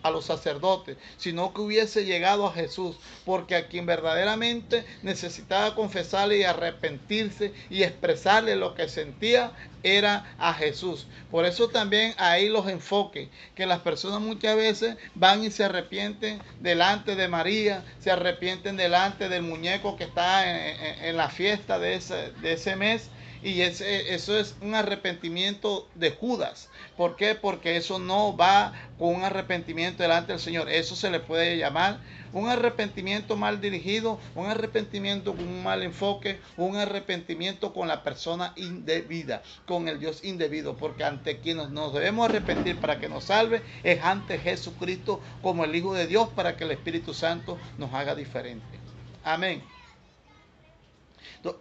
a 0.02 0.10
los 0.10 0.24
sacerdotes, 0.24 0.96
sino 1.16 1.54
que 1.54 1.60
hubiese 1.60 2.04
llegado 2.04 2.46
a 2.46 2.52
Jesús. 2.52 2.96
Porque 3.24 3.56
a 3.56 3.68
quien 3.68 3.86
verdaderamente 3.86 4.84
necesitaba 5.02 5.74
confesarle 5.74 6.38
y 6.38 6.44
arrepentirse 6.44 7.52
y 7.70 7.82
expresarle 7.82 8.56
lo 8.56 8.74
que 8.74 8.88
sentía 8.88 9.52
era 9.82 10.34
a 10.38 10.54
Jesús. 10.54 11.06
Por 11.30 11.44
eso 11.44 11.68
también 11.68 12.14
ahí 12.18 12.48
los 12.48 12.68
enfoques, 12.68 13.28
que 13.54 13.66
las 13.66 13.80
personas 13.80 14.20
muchas 14.20 14.56
veces 14.56 14.96
van 15.14 15.44
y 15.44 15.50
se 15.50 15.64
arrepienten 15.64 16.40
delante 16.60 17.16
de 17.16 17.28
María, 17.28 17.84
se 18.00 18.10
arrepienten 18.10 18.76
delante 18.76 19.28
del 19.28 19.42
muñeco 19.42 19.96
que 19.96 20.04
está 20.04 21.06
en, 21.06 21.16
la 21.16 21.28
fiesta 21.28 21.78
de 21.78 21.94
ese, 21.94 22.32
de 22.42 22.52
ese 22.52 22.76
mes 22.76 23.10
y 23.42 23.60
ese, 23.62 24.14
eso 24.14 24.36
es 24.36 24.56
un 24.60 24.74
arrepentimiento 24.74 25.88
de 25.94 26.10
Judas. 26.10 26.68
¿Por 26.96 27.16
qué? 27.16 27.34
Porque 27.34 27.76
eso 27.76 27.98
no 27.98 28.36
va 28.36 28.72
con 28.98 29.14
un 29.14 29.24
arrepentimiento 29.24 30.02
delante 30.02 30.32
del 30.32 30.40
Señor. 30.40 30.68
Eso 30.68 30.96
se 30.96 31.10
le 31.10 31.20
puede 31.20 31.56
llamar 31.56 32.00
un 32.32 32.48
arrepentimiento 32.48 33.36
mal 33.36 33.60
dirigido, 33.60 34.18
un 34.34 34.46
arrepentimiento 34.46 35.34
con 35.34 35.46
un 35.46 35.62
mal 35.62 35.82
enfoque, 35.82 36.40
un 36.56 36.76
arrepentimiento 36.76 37.72
con 37.72 37.88
la 37.88 38.02
persona 38.02 38.52
indebida, 38.56 39.42
con 39.66 39.88
el 39.88 40.00
Dios 40.00 40.24
indebido. 40.24 40.76
Porque 40.76 41.04
ante 41.04 41.38
quienes 41.38 41.70
nos 41.70 41.94
debemos 41.94 42.28
arrepentir 42.28 42.78
para 42.78 42.98
que 42.98 43.08
nos 43.08 43.24
salve 43.24 43.62
es 43.82 44.02
ante 44.02 44.38
Jesucristo 44.38 45.20
como 45.42 45.64
el 45.64 45.74
Hijo 45.74 45.94
de 45.94 46.06
Dios 46.06 46.28
para 46.30 46.56
que 46.56 46.64
el 46.64 46.72
Espíritu 46.72 47.14
Santo 47.14 47.58
nos 47.78 47.94
haga 47.94 48.14
diferente. 48.14 48.78
Amén. 49.24 49.62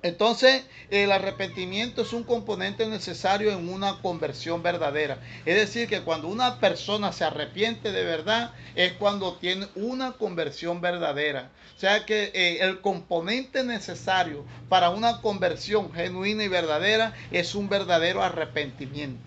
Entonces, 0.01 0.65
el 0.89 1.11
arrepentimiento 1.11 2.01
es 2.01 2.11
un 2.11 2.23
componente 2.23 2.87
necesario 2.87 3.51
en 3.51 3.69
una 3.69 3.99
conversión 4.01 4.63
verdadera. 4.63 5.19
Es 5.45 5.55
decir, 5.55 5.87
que 5.87 6.01
cuando 6.01 6.27
una 6.27 6.59
persona 6.59 7.13
se 7.13 7.25
arrepiente 7.25 7.91
de 7.91 8.03
verdad, 8.03 8.53
es 8.75 8.93
cuando 8.93 9.35
tiene 9.35 9.67
una 9.75 10.13
conversión 10.13 10.81
verdadera. 10.81 11.51
O 11.75 11.79
sea 11.79 12.05
que 12.05 12.31
eh, 12.33 12.57
el 12.61 12.81
componente 12.81 13.63
necesario 13.63 14.45
para 14.67 14.89
una 14.89 15.21
conversión 15.21 15.93
genuina 15.93 16.43
y 16.43 16.47
verdadera 16.47 17.13
es 17.31 17.53
un 17.53 17.69
verdadero 17.69 18.23
arrepentimiento. 18.23 19.21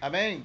Amén. 0.00 0.44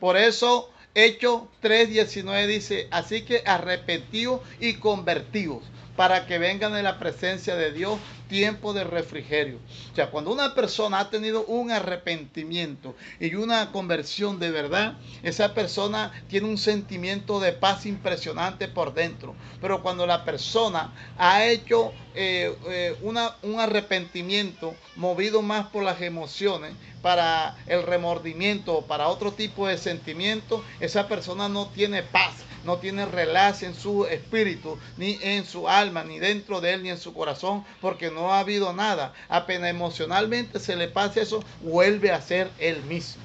Por 0.00 0.16
eso 0.16 0.70
Hechos 0.94 1.42
3:19 1.62 2.46
dice, 2.46 2.88
así 2.90 3.22
que 3.22 3.42
arrepentidos 3.44 4.40
y 4.60 4.74
convertidos 4.74 5.62
para 5.96 6.26
que 6.26 6.38
vengan 6.38 6.76
en 6.76 6.84
la 6.84 6.98
presencia 6.98 7.54
de 7.54 7.72
Dios 7.72 7.98
tiempo 8.28 8.72
de 8.72 8.84
refrigerio. 8.84 9.58
O 9.92 9.94
sea, 9.94 10.10
cuando 10.10 10.32
una 10.32 10.54
persona 10.54 11.00
ha 11.00 11.10
tenido 11.10 11.44
un 11.44 11.70
arrepentimiento 11.70 12.96
y 13.20 13.34
una 13.34 13.70
conversión 13.72 14.38
de 14.38 14.50
verdad, 14.50 14.94
esa 15.22 15.52
persona 15.52 16.12
tiene 16.28 16.48
un 16.48 16.56
sentimiento 16.56 17.40
de 17.40 17.52
paz 17.52 17.84
impresionante 17.84 18.68
por 18.68 18.94
dentro. 18.94 19.34
Pero 19.60 19.82
cuando 19.82 20.06
la 20.06 20.24
persona 20.24 20.94
ha 21.18 21.44
hecho 21.44 21.92
eh, 22.14 22.56
eh, 22.68 22.96
una, 23.02 23.36
un 23.42 23.60
arrepentimiento 23.60 24.74
movido 24.96 25.42
más 25.42 25.66
por 25.66 25.82
las 25.82 26.00
emociones, 26.00 26.72
para 27.02 27.56
el 27.66 27.82
remordimiento 27.82 28.74
o 28.74 28.86
para 28.86 29.08
otro 29.08 29.32
tipo 29.32 29.66
de 29.66 29.76
sentimiento, 29.76 30.64
esa 30.80 31.08
persona 31.08 31.48
no 31.48 31.66
tiene 31.66 32.02
paz 32.02 32.32
no 32.64 32.78
tiene 32.78 33.06
relax 33.06 33.62
en 33.62 33.74
su 33.74 34.06
espíritu, 34.06 34.78
ni 34.96 35.18
en 35.22 35.44
su 35.44 35.68
alma, 35.68 36.04
ni 36.04 36.18
dentro 36.18 36.60
de 36.60 36.74
él, 36.74 36.82
ni 36.82 36.90
en 36.90 36.98
su 36.98 37.12
corazón, 37.12 37.64
porque 37.80 38.10
no 38.10 38.32
ha 38.32 38.40
habido 38.40 38.72
nada. 38.72 39.12
Apenas 39.28 39.70
emocionalmente 39.70 40.60
se 40.60 40.76
le 40.76 40.88
pase 40.88 41.22
eso, 41.22 41.42
vuelve 41.60 42.10
a 42.12 42.20
ser 42.20 42.50
él 42.58 42.82
mismo. 42.84 43.22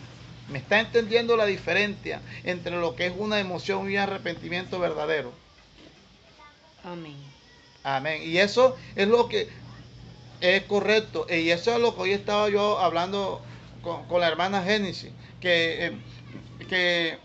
¿Me 0.49 0.59
está 0.59 0.79
entendiendo 0.79 1.35
la 1.35 1.45
diferencia 1.45 2.21
entre 2.43 2.77
lo 2.77 2.95
que 2.95 3.07
es 3.07 3.13
una 3.17 3.39
emoción 3.39 3.89
y 3.91 3.95
un 3.95 3.99
arrepentimiento 3.99 4.79
verdadero? 4.79 5.33
Amén. 6.83 7.17
Amén. 7.83 8.21
Y 8.23 8.37
eso 8.37 8.77
es 8.95 9.07
lo 9.07 9.27
que 9.27 9.49
es 10.39 10.63
correcto. 10.63 11.27
Y 11.29 11.49
eso 11.49 11.75
es 11.75 11.81
lo 11.81 11.95
que 11.95 12.01
hoy 12.01 12.11
estaba 12.13 12.49
yo 12.49 12.79
hablando 12.79 13.41
con, 13.81 14.21
la 14.21 14.27
hermana 14.27 14.63
Génesis. 14.63 15.11
Que, 15.41 15.87
eh, 15.87 15.97
que 16.69 17.17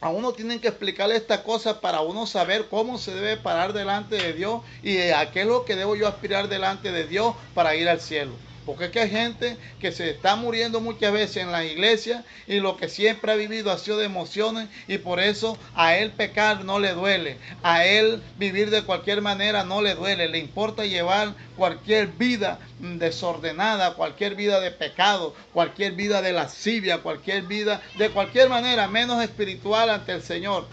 a 0.00 0.10
uno 0.10 0.32
tienen 0.32 0.60
que 0.60 0.68
explicarle 0.68 1.16
esta 1.16 1.42
cosa 1.42 1.80
para 1.80 2.00
uno 2.00 2.26
saber 2.26 2.68
cómo 2.68 2.98
se 2.98 3.14
debe 3.14 3.36
parar 3.36 3.72
delante 3.72 4.16
de 4.16 4.32
Dios 4.32 4.62
y 4.82 4.98
a 5.10 5.30
qué 5.32 5.40
es 5.40 5.46
lo 5.46 5.64
que 5.64 5.76
debo 5.76 5.96
yo 5.96 6.06
aspirar 6.06 6.48
delante 6.48 6.92
de 6.92 7.06
Dios 7.06 7.34
para 7.54 7.74
ir 7.74 7.88
al 7.88 8.00
cielo. 8.00 8.32
Porque 8.68 8.84
es 8.84 8.90
que 8.90 9.00
hay 9.00 9.08
gente 9.08 9.56
que 9.80 9.92
se 9.92 10.10
está 10.10 10.36
muriendo 10.36 10.82
muchas 10.82 11.10
veces 11.10 11.38
en 11.38 11.50
la 11.50 11.64
iglesia 11.64 12.22
y 12.46 12.60
lo 12.60 12.76
que 12.76 12.90
siempre 12.90 13.32
ha 13.32 13.34
vivido 13.34 13.72
ha 13.72 13.78
sido 13.78 13.96
de 13.96 14.04
emociones 14.04 14.68
y 14.86 14.98
por 14.98 15.20
eso 15.20 15.56
a 15.74 15.96
él 15.96 16.10
pecar 16.10 16.66
no 16.66 16.78
le 16.78 16.92
duele. 16.92 17.38
A 17.62 17.86
él 17.86 18.22
vivir 18.36 18.68
de 18.68 18.82
cualquier 18.82 19.22
manera 19.22 19.64
no 19.64 19.80
le 19.80 19.94
duele. 19.94 20.28
Le 20.28 20.36
importa 20.36 20.84
llevar 20.84 21.32
cualquier 21.56 22.08
vida 22.08 22.58
desordenada, 22.78 23.94
cualquier 23.94 24.34
vida 24.34 24.60
de 24.60 24.70
pecado, 24.70 25.34
cualquier 25.54 25.92
vida 25.92 26.20
de 26.20 26.32
lascivia, 26.32 26.98
cualquier 26.98 27.44
vida 27.44 27.80
de 27.96 28.10
cualquier 28.10 28.50
manera 28.50 28.86
menos 28.86 29.22
espiritual 29.22 29.88
ante 29.88 30.12
el 30.12 30.22
Señor. 30.22 30.66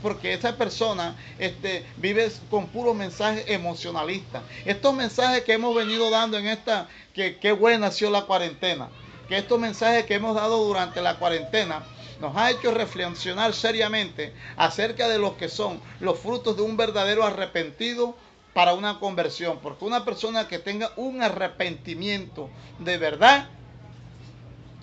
Porque 0.00 0.32
esa 0.32 0.56
persona 0.56 1.16
este, 1.40 1.84
vive 1.96 2.30
con 2.48 2.68
puro 2.68 2.94
mensaje 2.94 3.52
emocionalista. 3.52 4.42
Estos 4.64 4.94
mensajes 4.94 5.42
que 5.42 5.54
hemos 5.54 5.74
venido 5.74 6.08
dando 6.08 6.38
en 6.38 6.46
esta 6.46 6.88
que 7.14 7.38
qué 7.38 7.52
buena 7.52 7.88
ha 7.88 7.92
sido 7.92 8.10
la 8.10 8.26
cuarentena, 8.26 8.88
que 9.28 9.38
estos 9.38 9.58
mensajes 9.58 10.04
que 10.06 10.14
hemos 10.14 10.34
dado 10.34 10.64
durante 10.64 11.00
la 11.02 11.18
cuarentena 11.18 11.84
nos 12.20 12.36
ha 12.36 12.50
hecho 12.50 12.70
reflexionar 12.70 13.52
seriamente 13.52 14.32
acerca 14.56 15.08
de 15.08 15.18
lo 15.18 15.36
que 15.36 15.48
son 15.48 15.80
los 16.00 16.18
frutos 16.18 16.56
de 16.56 16.62
un 16.62 16.76
verdadero 16.76 17.24
arrepentido 17.24 18.16
para 18.54 18.74
una 18.74 18.98
conversión, 18.98 19.58
porque 19.60 19.84
una 19.84 20.04
persona 20.04 20.46
que 20.46 20.58
tenga 20.58 20.92
un 20.96 21.22
arrepentimiento 21.22 22.50
de 22.78 22.98
verdad 22.98 23.48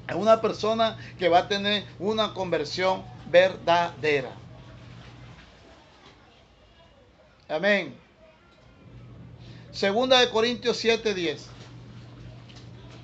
es 0.08 0.16
una 0.16 0.42
persona 0.42 0.98
que 1.20 1.30
va 1.30 1.40
a 1.40 1.48
tener 1.48 1.86
una 2.00 2.34
conversión 2.34 3.04
verdadera. 3.30 4.32
Amén. 7.48 7.96
Segunda 9.72 10.20
de 10.20 10.30
Corintios 10.30 10.84
7:10. 10.84 11.59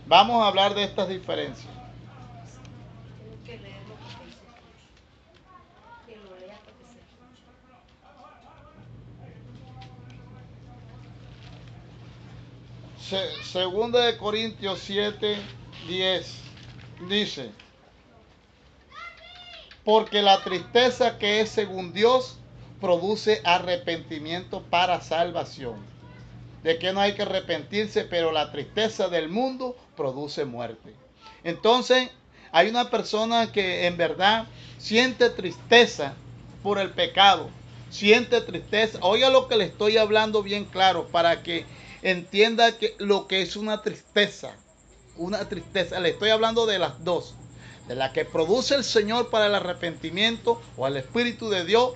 Vamos 0.08 0.44
a 0.44 0.48
hablar 0.48 0.76
de 0.76 0.84
estas 0.84 1.10
diferencias. 1.10 1.74
segunda 13.44 14.00
de 14.02 14.18
Corintios 14.18 14.80
7, 14.80 15.38
10 15.88 16.38
dice, 17.08 17.52
porque 19.84 20.22
la 20.22 20.44
tristeza 20.44 21.18
que 21.18 21.40
es 21.40 21.50
según 21.50 21.94
Dios 21.94 22.38
produce 22.82 23.42
arrepentimiento 23.46 24.64
para 24.64 25.02
salvación 25.02 25.95
de 26.66 26.80
que 26.80 26.92
no 26.92 27.00
hay 27.00 27.14
que 27.14 27.22
arrepentirse, 27.22 28.06
pero 28.06 28.32
la 28.32 28.52
tristeza 28.52 29.08
del 29.08 29.30
mundo 29.30 29.78
produce 29.96 30.46
muerte. 30.46 30.96
Entonces, 31.44 32.10
hay 32.52 32.70
una 32.70 32.90
persona 32.90 33.52
que 33.52 33.86
en 33.86 33.98
verdad 33.98 34.48
siente 34.80 35.30
tristeza 35.30 36.16
por 36.64 36.80
el 36.80 36.90
pecado, 36.90 37.52
siente 37.92 38.42
tristeza. 38.42 38.98
Oiga 39.04 39.30
lo 39.30 39.48
que 39.48 39.58
le 39.58 39.66
estoy 39.66 39.98
hablando 39.98 40.42
bien 40.42 40.66
claro 40.66 41.08
para 41.10 41.44
que 41.44 41.68
entienda 42.02 42.80
que 42.80 42.96
lo 42.98 43.28
que 43.28 43.44
es 43.44 43.56
una 43.56 43.84
tristeza. 43.84 44.56
Una 45.18 45.48
tristeza, 45.48 46.00
le 46.00 46.10
estoy 46.10 46.32
hablando 46.32 46.66
de 46.66 46.80
las 46.80 47.04
dos. 47.04 47.36
De 47.88 47.94
la 47.94 48.12
que 48.12 48.26
produce 48.26 48.74
el 48.74 48.84
Señor 48.84 49.30
para 49.30 49.46
el 49.46 49.54
arrepentimiento 49.54 50.60
o 50.78 50.88
el 50.88 50.98
Espíritu 50.98 51.48
de 51.52 51.64
Dios 51.64 51.94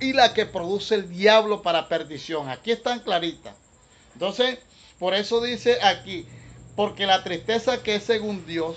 y 0.00 0.14
la 0.14 0.32
que 0.32 0.46
produce 0.46 0.94
el 0.94 1.10
diablo 1.10 1.60
para 1.60 1.86
perdición. 1.86 2.48
Aquí 2.48 2.70
están 2.70 3.00
claritas. 3.00 3.59
Entonces, 4.20 4.58
por 4.98 5.14
eso 5.14 5.40
dice 5.40 5.78
aquí, 5.82 6.26
porque 6.76 7.06
la 7.06 7.24
tristeza 7.24 7.82
que 7.82 7.94
es 7.94 8.04
según 8.04 8.44
Dios 8.44 8.76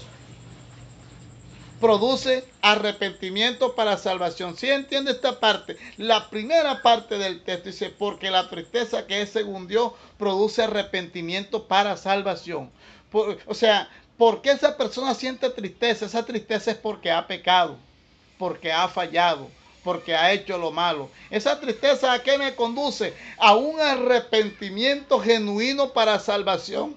produce 1.82 2.46
arrepentimiento 2.62 3.76
para 3.76 3.98
salvación. 3.98 4.56
Si 4.56 4.70
entiende 4.70 5.12
esta 5.12 5.42
parte? 5.42 5.76
La 5.98 6.30
primera 6.30 6.82
parte 6.82 7.18
del 7.18 7.44
texto 7.44 7.72
dice, 7.72 7.90
porque 7.90 8.32
la 8.32 8.50
tristeza 8.50 9.06
que 9.06 9.22
es 9.22 9.32
según 9.32 9.68
Dios 9.68 9.92
produce 10.18 10.64
arrepentimiento 10.64 11.68
para 11.68 11.98
salvación. 11.98 12.72
o 13.12 13.54
sea, 13.54 13.90
¿por 14.18 14.42
qué 14.42 14.52
esa 14.52 14.78
persona 14.78 15.14
siente 15.14 15.50
tristeza? 15.50 16.06
Esa 16.06 16.26
tristeza 16.26 16.72
es 16.72 16.78
porque 16.78 17.12
ha 17.12 17.28
pecado, 17.28 17.78
porque 18.38 18.72
ha 18.72 18.88
fallado, 18.88 19.50
porque 19.84 20.16
ha 20.16 20.32
hecho 20.32 20.58
lo 20.58 20.72
malo. 20.72 21.10
Esa 21.30 21.60
tristeza 21.60 22.14
a 22.14 22.24
qué 22.24 22.38
me 22.38 22.56
conduce? 22.56 23.14
A 23.38 23.56
un 23.56 23.80
arrepentimiento 23.80 25.20
genuino 25.20 25.90
para 25.90 26.20
salvación. 26.20 26.96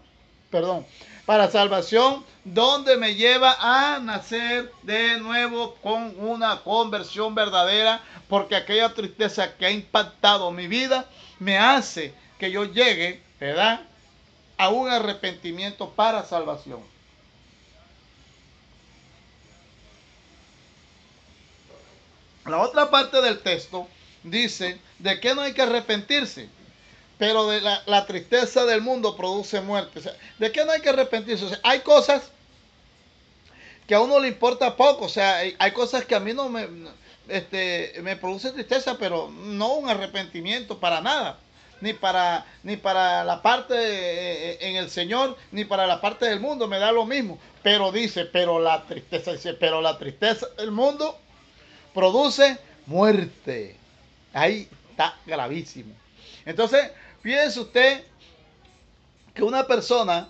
Perdón, 0.50 0.86
para 1.26 1.50
salvación, 1.50 2.24
donde 2.44 2.96
me 2.96 3.16
lleva 3.16 3.56
a 3.58 3.98
nacer 3.98 4.70
de 4.82 5.18
nuevo 5.18 5.74
con 5.82 6.14
una 6.18 6.62
conversión 6.62 7.34
verdadera, 7.34 8.00
porque 8.28 8.54
aquella 8.54 8.94
tristeza 8.94 9.56
que 9.56 9.66
ha 9.66 9.70
impactado 9.70 10.52
mi 10.52 10.68
vida 10.68 11.06
me 11.40 11.58
hace 11.58 12.14
que 12.38 12.50
yo 12.52 12.64
llegue, 12.64 13.22
¿verdad? 13.40 13.80
A 14.56 14.68
un 14.68 14.88
arrepentimiento 14.88 15.90
para 15.90 16.24
salvación. 16.24 16.80
La 22.48 22.58
otra 22.58 22.90
parte 22.90 23.20
del 23.20 23.40
texto 23.40 23.88
dice 24.22 24.78
de 24.98 25.20
que 25.20 25.34
no 25.34 25.42
hay 25.42 25.52
que 25.52 25.62
arrepentirse, 25.62 26.48
pero 27.18 27.48
de 27.48 27.60
la, 27.60 28.06
tristeza 28.06 28.64
del 28.64 28.82
mundo 28.82 29.16
produce 29.16 29.60
muerte. 29.60 30.00
¿De 30.38 30.52
qué 30.52 30.64
no 30.64 30.72
hay 30.72 30.80
que 30.80 30.90
arrepentirse? 30.90 31.46
hay 31.62 31.80
cosas 31.80 32.30
que 33.86 33.94
a 33.94 34.00
uno 34.00 34.18
le 34.18 34.28
importa 34.28 34.76
poco, 34.76 35.06
o 35.06 35.08
sea, 35.08 35.36
hay, 35.36 35.72
cosas 35.72 36.04
que 36.04 36.14
a 36.14 36.20
mí 36.20 36.34
no 36.34 36.48
me, 36.48 36.68
este, 37.28 37.94
me 38.02 38.16
produce 38.16 38.52
tristeza, 38.52 38.96
pero 38.98 39.30
no 39.30 39.74
un 39.74 39.88
arrepentimiento 39.88 40.78
para 40.78 41.00
nada 41.00 41.38
ni 41.80 41.92
para, 41.92 42.46
ni 42.62 42.76
para 42.76 43.24
la 43.24 43.42
parte 43.42 43.74
eh, 43.76 44.58
en 44.60 44.76
el 44.76 44.90
Señor, 44.90 45.36
ni 45.52 45.64
para 45.64 45.86
la 45.86 46.00
parte 46.00 46.26
del 46.26 46.40
mundo, 46.40 46.68
me 46.68 46.78
da 46.78 46.92
lo 46.92 47.04
mismo. 47.04 47.38
Pero 47.62 47.92
dice, 47.92 48.24
pero 48.24 48.58
la 48.58 48.84
tristeza, 48.84 49.32
dice, 49.32 49.54
pero 49.54 49.80
la 49.80 49.98
tristeza 49.98 50.46
del 50.56 50.70
mundo 50.70 51.18
produce 51.96 52.58
muerte. 52.84 53.74
Ahí 54.34 54.68
está 54.90 55.18
gravísimo. 55.24 55.94
Entonces, 56.44 56.90
fíjense 57.22 57.58
usted 57.58 58.04
que 59.32 59.42
una 59.42 59.66
persona, 59.66 60.28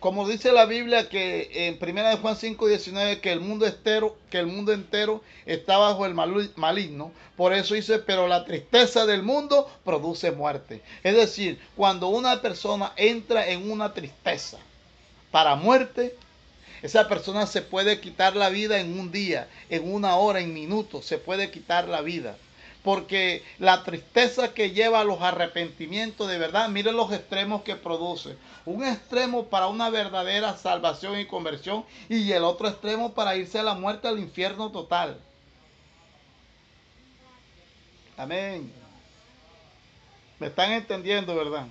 como 0.00 0.28
dice 0.28 0.50
la 0.50 0.66
Biblia 0.66 1.08
que 1.08 1.68
en 1.68 1.78
1 1.80 2.16
Juan 2.18 2.36
5, 2.36 2.66
19, 2.66 3.20
que 3.20 3.30
el 3.30 3.38
mundo 3.38 3.64
entero, 3.64 4.16
que 4.28 4.38
el 4.38 4.48
mundo 4.48 4.72
entero 4.72 5.22
está 5.46 5.78
bajo 5.78 6.04
el 6.04 6.14
maligno, 6.14 7.12
por 7.36 7.52
eso 7.52 7.74
dice, 7.74 8.00
pero 8.00 8.26
la 8.26 8.44
tristeza 8.44 9.06
del 9.06 9.22
mundo 9.22 9.70
produce 9.84 10.32
muerte. 10.32 10.82
Es 11.04 11.14
decir, 11.14 11.60
cuando 11.76 12.08
una 12.08 12.42
persona 12.42 12.92
entra 12.96 13.48
en 13.48 13.70
una 13.70 13.94
tristeza 13.94 14.58
para 15.30 15.54
muerte, 15.54 16.16
esa 16.82 17.08
persona 17.08 17.46
se 17.46 17.62
puede 17.62 18.00
quitar 18.00 18.34
la 18.34 18.48
vida 18.48 18.80
en 18.80 18.98
un 18.98 19.12
día, 19.12 19.48
en 19.70 19.92
una 19.92 20.16
hora, 20.16 20.40
en 20.40 20.52
minutos, 20.52 21.06
se 21.06 21.16
puede 21.16 21.50
quitar 21.50 21.88
la 21.88 22.00
vida. 22.00 22.36
Porque 22.82 23.44
la 23.60 23.84
tristeza 23.84 24.52
que 24.52 24.72
lleva 24.72 25.00
a 25.00 25.04
los 25.04 25.22
arrepentimientos 25.22 26.28
de 26.28 26.38
verdad, 26.38 26.68
miren 26.68 26.96
los 26.96 27.12
extremos 27.12 27.62
que 27.62 27.76
produce. 27.76 28.36
Un 28.66 28.84
extremo 28.84 29.46
para 29.46 29.68
una 29.68 29.88
verdadera 29.88 30.56
salvación 30.56 31.20
y 31.20 31.26
conversión 31.26 31.84
y 32.08 32.32
el 32.32 32.42
otro 32.42 32.68
extremo 32.68 33.14
para 33.14 33.36
irse 33.36 33.60
a 33.60 33.62
la 33.62 33.74
muerte 33.74 34.08
al 34.08 34.18
infierno 34.18 34.72
total. 34.72 35.16
Amén. 38.16 38.72
¿Me 40.40 40.48
están 40.48 40.72
entendiendo, 40.72 41.36
verdad? 41.36 41.66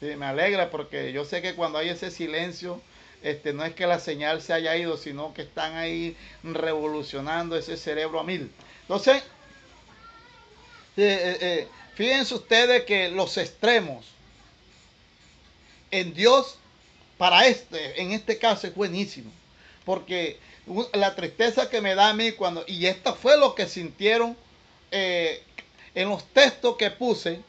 Sí, 0.00 0.16
me 0.16 0.26
alegra 0.26 0.70
porque 0.70 1.12
yo 1.12 1.24
sé 1.24 1.40
que 1.40 1.54
cuando 1.54 1.78
hay 1.78 1.88
ese 1.88 2.10
silencio, 2.10 2.82
este, 3.24 3.54
no 3.54 3.64
es 3.64 3.74
que 3.74 3.86
la 3.86 3.98
señal 3.98 4.42
se 4.42 4.52
haya 4.52 4.76
ido, 4.76 4.98
sino 4.98 5.32
que 5.32 5.42
están 5.42 5.76
ahí 5.76 6.14
revolucionando 6.42 7.56
ese 7.56 7.78
cerebro 7.78 8.20
a 8.20 8.22
mil. 8.22 8.52
Entonces, 8.82 9.22
eh, 10.98 11.18
eh, 11.22 11.38
eh, 11.40 11.68
fíjense 11.94 12.34
ustedes 12.34 12.84
que 12.84 13.08
los 13.08 13.38
extremos 13.38 14.04
en 15.90 16.12
Dios, 16.12 16.58
para 17.16 17.46
este, 17.46 17.98
en 18.02 18.12
este 18.12 18.36
caso 18.36 18.66
es 18.66 18.74
buenísimo. 18.74 19.32
Porque 19.86 20.38
la 20.92 21.14
tristeza 21.14 21.70
que 21.70 21.80
me 21.80 21.94
da 21.94 22.10
a 22.10 22.14
mí 22.14 22.32
cuando, 22.32 22.62
y 22.66 22.84
esto 22.86 23.14
fue 23.14 23.38
lo 23.38 23.54
que 23.54 23.66
sintieron 23.66 24.36
en 24.90 26.08
los 26.08 26.24
textos 26.26 26.76
que 26.76 26.90
puse, 26.90 27.40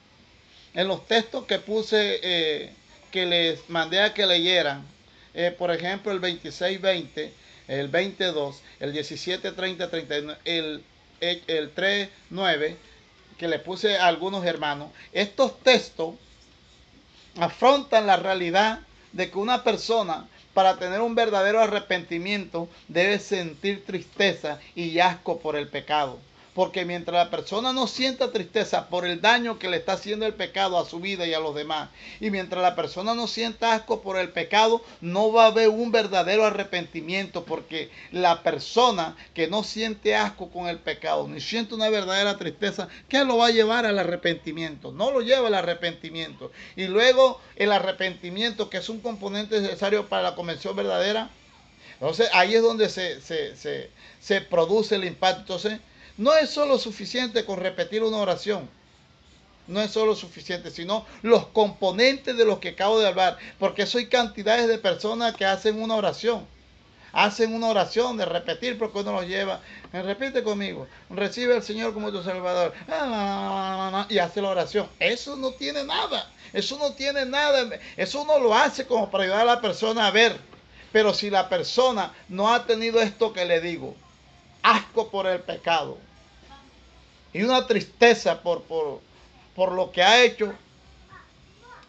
en 0.74 0.88
los 0.88 1.06
textos 1.06 1.46
que 1.46 1.60
puse, 1.60 2.74
que 3.12 3.26
les 3.26 3.70
mandé 3.70 4.02
a 4.02 4.14
que 4.14 4.26
leyeran, 4.26 4.95
eh, 5.36 5.56
por 5.58 5.72
ejemplo, 5.72 6.12
el 6.12 6.22
26-20, 6.22 7.30
el 7.68 7.88
22, 7.90 8.62
el 8.80 8.94
17-30, 8.94 10.38
el, 10.46 10.84
el 11.20 11.76
3-9, 11.76 12.76
que 13.38 13.48
le 13.48 13.60
puse 13.60 13.98
a 13.98 14.08
algunos 14.08 14.46
hermanos, 14.46 14.92
estos 15.12 15.60
textos 15.60 16.16
afrontan 17.38 18.08
la 18.08 18.18
realidad 18.18 18.80
de 19.12 19.30
que 19.30 19.38
una 19.38 19.64
persona 19.64 20.28
para 20.54 20.78
tener 20.78 21.02
un 21.02 21.16
verdadero 21.16 21.62
arrepentimiento 21.62 22.70
debe 22.88 23.20
sentir 23.20 23.86
tristeza 23.86 24.60
y 24.74 25.00
asco 25.00 25.40
por 25.40 25.58
el 25.58 25.68
pecado. 25.68 26.20
Porque 26.56 26.86
mientras 26.86 27.26
la 27.26 27.30
persona 27.30 27.74
no 27.74 27.86
sienta 27.86 28.32
tristeza 28.32 28.88
por 28.88 29.06
el 29.06 29.20
daño 29.20 29.60
que 29.60 29.70
le 29.70 29.76
está 29.76 29.92
haciendo 29.92 30.26
el 30.26 30.34
pecado 30.34 30.80
a 30.80 30.86
su 30.86 31.02
vida 31.02 31.28
y 31.28 31.34
a 31.34 31.40
los 31.42 31.54
demás, 31.54 31.90
y 32.22 32.32
mientras 32.32 32.64
la 32.64 32.76
persona 32.76 33.14
no 33.14 33.28
sienta 33.28 33.74
asco 33.74 34.02
por 34.02 34.18
el 34.18 34.30
pecado, 34.30 34.82
no 35.02 35.34
va 35.34 35.44
a 35.44 35.48
haber 35.48 35.68
un 35.68 35.92
verdadero 35.92 36.46
arrepentimiento, 36.46 37.44
porque 37.44 37.92
la 38.14 38.42
persona 38.42 39.18
que 39.34 39.48
no 39.48 39.64
siente 39.64 40.16
asco 40.16 40.50
con 40.50 40.68
el 40.68 40.80
pecado, 40.80 41.28
ni 41.28 41.42
siente 41.42 41.76
una 41.76 41.90
verdadera 41.90 42.38
tristeza, 42.38 42.88
¿qué 43.10 43.26
lo 43.26 43.36
va 43.36 43.48
a 43.48 43.52
llevar 43.52 43.86
al 43.86 44.00
arrepentimiento? 44.00 44.94
No 44.94 45.12
lo 45.12 45.20
lleva 45.20 45.50
al 45.50 45.56
arrepentimiento. 45.56 46.54
Y 46.78 46.86
luego 46.86 47.42
el 47.58 47.74
arrepentimiento, 47.74 48.70
que 48.70 48.78
es 48.78 48.88
un 48.88 49.02
componente 49.02 49.60
necesario 49.60 50.08
para 50.08 50.24
la 50.24 50.36
convención 50.36 50.74
verdadera, 50.74 51.30
entonces 51.96 52.30
ahí 52.32 52.56
es 52.56 52.62
donde 52.62 52.88
se, 52.88 53.20
se, 53.20 53.90
se 54.22 54.42
produce 54.42 54.96
el 54.96 55.04
impacto. 55.04 55.42
Entonces, 55.42 55.80
no 56.18 56.34
es 56.34 56.50
solo 56.50 56.78
suficiente 56.78 57.44
con 57.44 57.60
repetir 57.60 58.02
una 58.04 58.18
oración. 58.18 58.70
No 59.68 59.82
es 59.82 59.92
solo 59.92 60.16
suficiente, 60.16 60.72
sino 60.72 61.06
los 61.24 61.48
componentes 61.48 62.38
de 62.38 62.46
los 62.46 62.60
que 62.60 62.70
acabo 62.70 63.00
de 63.00 63.08
hablar. 63.08 63.38
Porque 63.60 63.86
soy 63.86 64.08
cantidades 64.08 64.68
de 64.68 64.78
personas 64.78 65.36
que 65.36 65.46
hacen 65.46 65.82
una 65.82 65.96
oración. 65.96 66.46
Hacen 67.12 67.54
una 67.54 67.68
oración 67.68 68.16
de 68.16 68.26
repetir 68.26 68.78
porque 68.78 69.00
uno 69.00 69.12
lo 69.14 69.24
lleva. 69.24 69.60
Repite 69.92 70.44
conmigo. 70.44 70.88
Recibe 71.10 71.56
al 71.56 71.64
Señor 71.64 71.94
como 71.94 72.12
tu 72.12 72.24
Salvador. 72.24 72.74
Y 74.10 74.18
hace 74.20 74.42
la 74.42 74.50
oración. 74.50 74.88
Eso 75.00 75.36
no 75.36 75.52
tiene 75.52 75.84
nada. 75.84 76.32
Eso 76.54 76.78
no 76.78 76.94
tiene 76.94 77.26
nada. 77.26 77.68
Eso 77.98 78.22
uno 78.22 78.40
lo 78.40 78.54
hace 78.56 78.86
como 78.86 79.10
para 79.12 79.26
ayudar 79.26 79.42
a 79.42 79.56
la 79.56 79.62
persona 79.62 80.08
a 80.08 80.12
ver. 80.12 80.38
Pero 80.94 81.14
si 81.14 81.30
la 81.30 81.50
persona 81.50 82.14
no 82.30 82.54
ha 82.54 82.66
tenido 82.66 83.02
esto 83.02 83.34
que 83.34 83.44
le 83.44 83.60
digo, 83.60 83.96
asco 84.62 85.10
por 85.10 85.28
el 85.28 85.42
pecado 85.42 85.98
y 87.36 87.44
una 87.44 87.68
tristeza 87.68 88.42
por, 88.42 88.64
por, 88.64 89.72
lo 89.74 89.92
que 89.92 90.02
ha 90.02 90.24
hecho, 90.24 90.54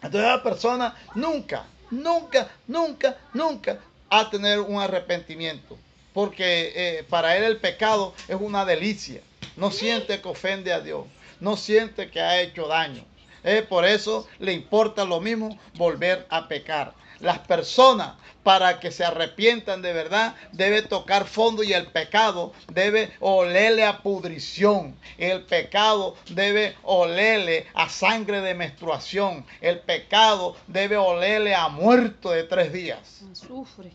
entonces 0.03 0.29
la 0.29 0.43
persona 0.43 0.93
nunca, 1.15 1.65
nunca, 1.89 2.49
nunca, 2.67 3.15
nunca 3.33 3.79
a 4.09 4.29
tener 4.29 4.59
un 4.59 4.81
arrepentimiento. 4.81 5.77
Porque 6.13 6.73
eh, 6.75 7.05
para 7.09 7.37
él 7.37 7.45
el 7.45 7.61
pecado 7.61 8.13
es 8.27 8.35
una 8.37 8.65
delicia. 8.65 9.21
No 9.55 9.71
siente 9.71 10.19
que 10.19 10.27
ofende 10.27 10.73
a 10.73 10.81
Dios. 10.81 11.05
No 11.39 11.55
siente 11.55 12.11
que 12.11 12.19
ha 12.19 12.41
hecho 12.41 12.67
daño. 12.67 13.05
Eh, 13.45 13.61
por 13.61 13.85
eso 13.85 14.27
le 14.39 14.51
importa 14.51 15.05
lo 15.05 15.21
mismo 15.21 15.57
volver 15.75 16.27
a 16.29 16.49
pecar 16.49 16.93
las 17.21 17.39
personas 17.39 18.15
para 18.47 18.79
que 18.79 18.91
se 18.91 19.03
arrepientan 19.03 19.81
de 19.81 19.91
verdad, 19.91 20.33
debe 20.53 20.81
tocar 20.81 21.27
fondo 21.27 21.63
y 21.63 21.73
el 21.73 21.87
pecado 21.87 22.53
debe 22.71 23.11
olerle 23.19 23.83
a 23.83 23.97
pudrición. 23.97 24.95
El 25.17 25.43
pecado 25.43 26.15
debe 26.29 26.77
olerle 26.83 27.67
a 27.73 27.89
sangre 27.89 28.39
de 28.39 28.53
menstruación. 28.53 29.45
El 29.59 29.79
pecado 29.79 30.55
debe 30.67 30.95
olerle 30.95 31.55
a 31.55 31.67
muerto 31.67 32.31
de 32.31 32.45
tres 32.45 32.71
días. 32.71 33.21
Sufre. 33.33 33.91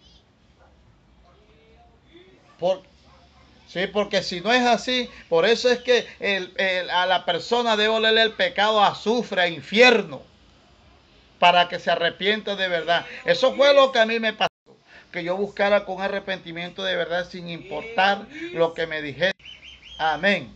sí, 3.68 3.86
porque 3.90 4.22
si 4.22 4.42
no 4.42 4.52
es 4.52 4.66
así, 4.66 5.08
por 5.30 5.46
eso 5.46 5.70
es 5.70 5.78
que 5.78 6.06
a 6.92 7.06
la 7.06 7.24
persona 7.24 7.74
debe 7.78 7.94
olerle 7.94 8.20
el 8.20 8.32
pecado 8.32 8.82
a 8.82 8.88
azufre, 8.88 9.40
a 9.40 9.48
infierno 9.48 10.30
para 11.42 11.66
que 11.66 11.80
se 11.80 11.90
arrepienta 11.90 12.54
de 12.54 12.68
verdad. 12.68 13.04
Eso 13.24 13.56
fue 13.56 13.74
lo 13.74 13.90
que 13.90 13.98
a 13.98 14.06
mí 14.06 14.20
me 14.20 14.32
pasó. 14.32 14.46
Que 15.10 15.24
yo 15.24 15.36
buscara 15.36 15.84
con 15.84 16.00
arrepentimiento 16.00 16.84
de 16.84 16.94
verdad 16.94 17.28
sin 17.28 17.48
importar 17.48 18.28
lo 18.52 18.74
que 18.74 18.86
me 18.86 19.02
dijera. 19.02 19.34
Amén. 19.98 20.52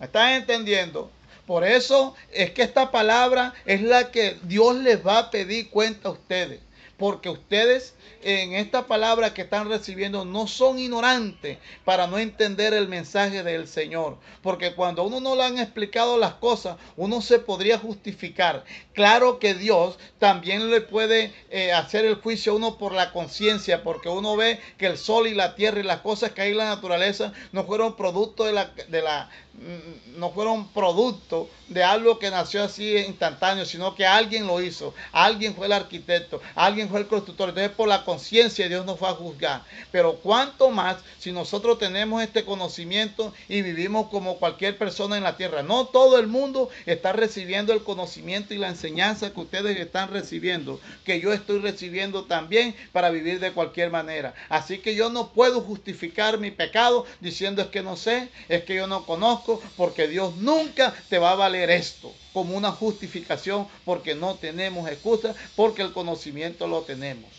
¿Me 0.00 0.06
están 0.06 0.32
entendiendo? 0.32 1.12
Por 1.46 1.62
eso 1.62 2.16
es 2.32 2.50
que 2.50 2.62
esta 2.62 2.90
palabra 2.90 3.54
es 3.64 3.80
la 3.80 4.10
que 4.10 4.36
Dios 4.42 4.74
les 4.74 5.06
va 5.06 5.18
a 5.18 5.30
pedir 5.30 5.70
cuenta 5.70 6.08
a 6.08 6.12
ustedes. 6.12 6.58
porque 6.96 7.28
ustedes 7.28 7.94
en 8.22 8.54
esta 8.54 8.86
palabra 8.86 9.34
que 9.34 9.42
están 9.42 9.68
recibiendo 9.68 10.24
no 10.24 10.46
son 10.46 10.78
ignorantes 10.78 11.58
para 11.84 12.06
no 12.06 12.18
entender 12.18 12.74
el 12.74 12.88
mensaje 12.88 13.42
del 13.42 13.68
Señor. 13.68 14.18
Porque 14.42 14.74
cuando 14.74 15.02
a 15.02 15.06
uno 15.06 15.20
no 15.20 15.36
le 15.36 15.44
han 15.44 15.58
explicado 15.58 16.18
las 16.18 16.34
cosas, 16.34 16.76
uno 16.96 17.20
se 17.20 17.38
podría 17.38 17.78
justificar. 17.78 18.64
Claro 18.96 19.38
que 19.38 19.52
Dios 19.52 19.98
también 20.18 20.70
le 20.70 20.80
puede 20.80 21.30
eh, 21.50 21.70
hacer 21.70 22.06
el 22.06 22.14
juicio 22.14 22.52
a 22.52 22.56
uno 22.56 22.78
por 22.78 22.92
la 22.92 23.12
conciencia, 23.12 23.82
porque 23.82 24.08
uno 24.08 24.36
ve 24.36 24.58
que 24.78 24.86
el 24.86 24.96
sol 24.96 25.26
y 25.26 25.34
la 25.34 25.54
tierra 25.54 25.80
y 25.80 25.82
las 25.82 26.00
cosas 26.00 26.32
que 26.32 26.40
hay 26.40 26.52
en 26.52 26.56
la 26.56 26.64
naturaleza 26.64 27.34
no 27.52 27.64
fueron 27.64 27.94
producto 27.94 28.44
de 28.44 28.54
de 28.88 29.02
la 29.02 29.28
mm, 29.52 30.18
no 30.18 30.30
fueron 30.30 30.68
producto 30.68 31.50
de 31.68 31.84
algo 31.84 32.18
que 32.18 32.30
nació 32.30 32.62
así 32.64 32.96
instantáneo, 32.96 33.66
sino 33.66 33.94
que 33.94 34.06
alguien 34.06 34.46
lo 34.46 34.62
hizo, 34.62 34.94
alguien 35.12 35.54
fue 35.54 35.66
el 35.66 35.72
arquitecto, 35.72 36.40
alguien 36.54 36.88
fue 36.88 37.00
el 37.00 37.06
constructor. 37.06 37.50
Entonces 37.50 37.72
por 37.76 37.88
la 37.88 38.02
conciencia 38.02 38.66
Dios 38.66 38.86
nos 38.86 39.02
va 39.02 39.10
a 39.10 39.14
juzgar. 39.14 39.62
Pero 39.92 40.14
cuánto 40.22 40.70
más 40.70 40.96
si 41.18 41.32
nosotros 41.32 41.78
tenemos 41.78 42.22
este 42.22 42.46
conocimiento 42.46 43.34
y 43.46 43.60
vivimos 43.60 44.08
como 44.08 44.38
cualquier 44.38 44.78
persona 44.78 45.18
en 45.18 45.24
la 45.24 45.36
tierra. 45.36 45.62
No 45.62 45.84
todo 45.84 46.18
el 46.18 46.28
mundo 46.28 46.70
está 46.86 47.12
recibiendo 47.12 47.74
el 47.74 47.82
conocimiento 47.82 48.54
y 48.54 48.58
la 48.58 48.68
enseñanza 48.68 48.85
que 48.94 49.40
ustedes 49.40 49.78
están 49.78 50.10
recibiendo, 50.10 50.80
que 51.04 51.20
yo 51.20 51.32
estoy 51.32 51.58
recibiendo 51.60 52.24
también 52.24 52.74
para 52.92 53.10
vivir 53.10 53.40
de 53.40 53.52
cualquier 53.52 53.90
manera. 53.90 54.34
Así 54.48 54.78
que 54.78 54.94
yo 54.94 55.10
no 55.10 55.32
puedo 55.32 55.60
justificar 55.60 56.38
mi 56.38 56.50
pecado 56.50 57.04
diciendo 57.20 57.62
es 57.62 57.68
que 57.68 57.82
no 57.82 57.96
sé, 57.96 58.28
es 58.48 58.64
que 58.64 58.74
yo 58.74 58.86
no 58.86 59.04
conozco, 59.04 59.60
porque 59.76 60.08
Dios 60.08 60.36
nunca 60.36 60.94
te 61.08 61.18
va 61.18 61.32
a 61.32 61.36
valer 61.36 61.70
esto 61.70 62.12
como 62.32 62.56
una 62.56 62.70
justificación 62.70 63.66
porque 63.84 64.14
no 64.14 64.36
tenemos 64.36 64.88
excusa, 64.88 65.34
porque 65.56 65.82
el 65.82 65.92
conocimiento 65.92 66.66
lo 66.66 66.82
tenemos. 66.82 67.30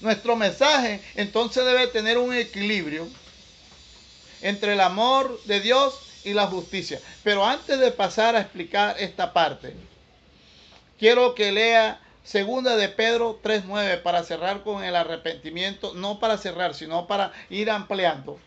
Nuestro 0.00 0.34
mensaje 0.34 1.00
entonces 1.14 1.64
debe 1.64 1.86
tener 1.86 2.18
un 2.18 2.34
equilibrio 2.34 3.06
entre 4.40 4.72
el 4.72 4.80
amor 4.80 5.40
de 5.44 5.60
Dios 5.60 6.01
y 6.24 6.32
la 6.32 6.46
justicia. 6.46 7.00
Pero 7.22 7.44
antes 7.44 7.78
de 7.78 7.90
pasar 7.90 8.36
a 8.36 8.40
explicar 8.40 8.96
esta 8.98 9.32
parte, 9.32 9.74
quiero 10.98 11.34
que 11.34 11.52
lea 11.52 12.00
segunda 12.24 12.76
de 12.76 12.88
Pedro 12.88 13.40
3.9 13.42 14.02
para 14.02 14.22
cerrar 14.24 14.62
con 14.62 14.84
el 14.84 14.96
arrepentimiento, 14.96 15.94
no 15.94 16.18
para 16.18 16.38
cerrar, 16.38 16.74
sino 16.74 17.06
para 17.06 17.32
ir 17.50 17.70
ampliando 17.70 18.38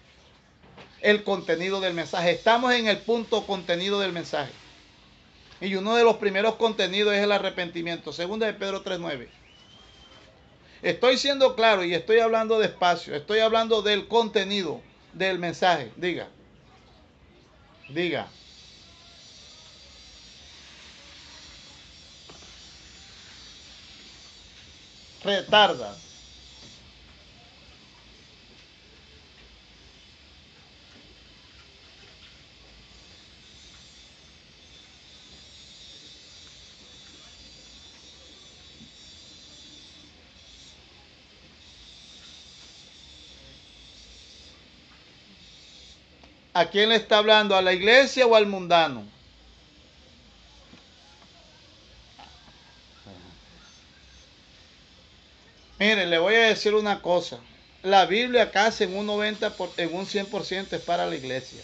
el 1.01 1.23
contenido 1.23 1.81
del 1.81 1.93
mensaje. 1.93 2.31
Estamos 2.31 2.73
en 2.73 2.87
el 2.87 2.97
punto 2.97 3.45
contenido 3.45 3.99
del 3.99 4.11
mensaje. 4.11 4.51
Y 5.61 5.75
uno 5.75 5.95
de 5.95 6.03
los 6.03 6.17
primeros 6.17 6.55
contenidos 6.55 7.13
es 7.13 7.23
el 7.23 7.31
arrepentimiento. 7.31 8.11
Segunda 8.11 8.45
de 8.45 8.53
Pedro 8.53 8.83
3.9. 8.83 9.27
Estoy 10.81 11.17
siendo 11.17 11.55
claro 11.55 11.83
y 11.83 11.93
estoy 11.93 12.19
hablando 12.19 12.59
despacio. 12.59 13.15
Estoy 13.15 13.39
hablando 13.39 13.81
del 13.81 14.07
contenido 14.07 14.81
del 15.13 15.39
mensaje. 15.39 15.91
Diga. 15.95 16.27
Diga. 17.89 18.33
Retarda. 25.23 26.04
¿A 46.55 46.67
quién 46.67 46.87
le 46.87 46.95
está 46.95 47.17
hablando? 47.17 47.53
¿A 47.53 47.61
la 47.61 47.73
iglesia 47.73 48.25
o 48.25 48.33
al 48.33 48.47
mundano? 48.47 49.03
Mire, 55.77 56.05
le 56.05 56.17
voy 56.17 56.35
a 56.35 56.47
decir 56.47 56.73
una 56.73 57.01
cosa. 57.01 57.39
La 57.83 58.05
Biblia 58.05 58.51
casi 58.51 58.85
en 58.85 58.95
un 58.95 59.05
90, 59.05 59.57
por, 59.57 59.69
en 59.75 59.93
un 59.93 60.05
100% 60.05 60.71
es 60.71 60.81
para 60.81 61.05
la 61.05 61.17
iglesia. 61.17 61.61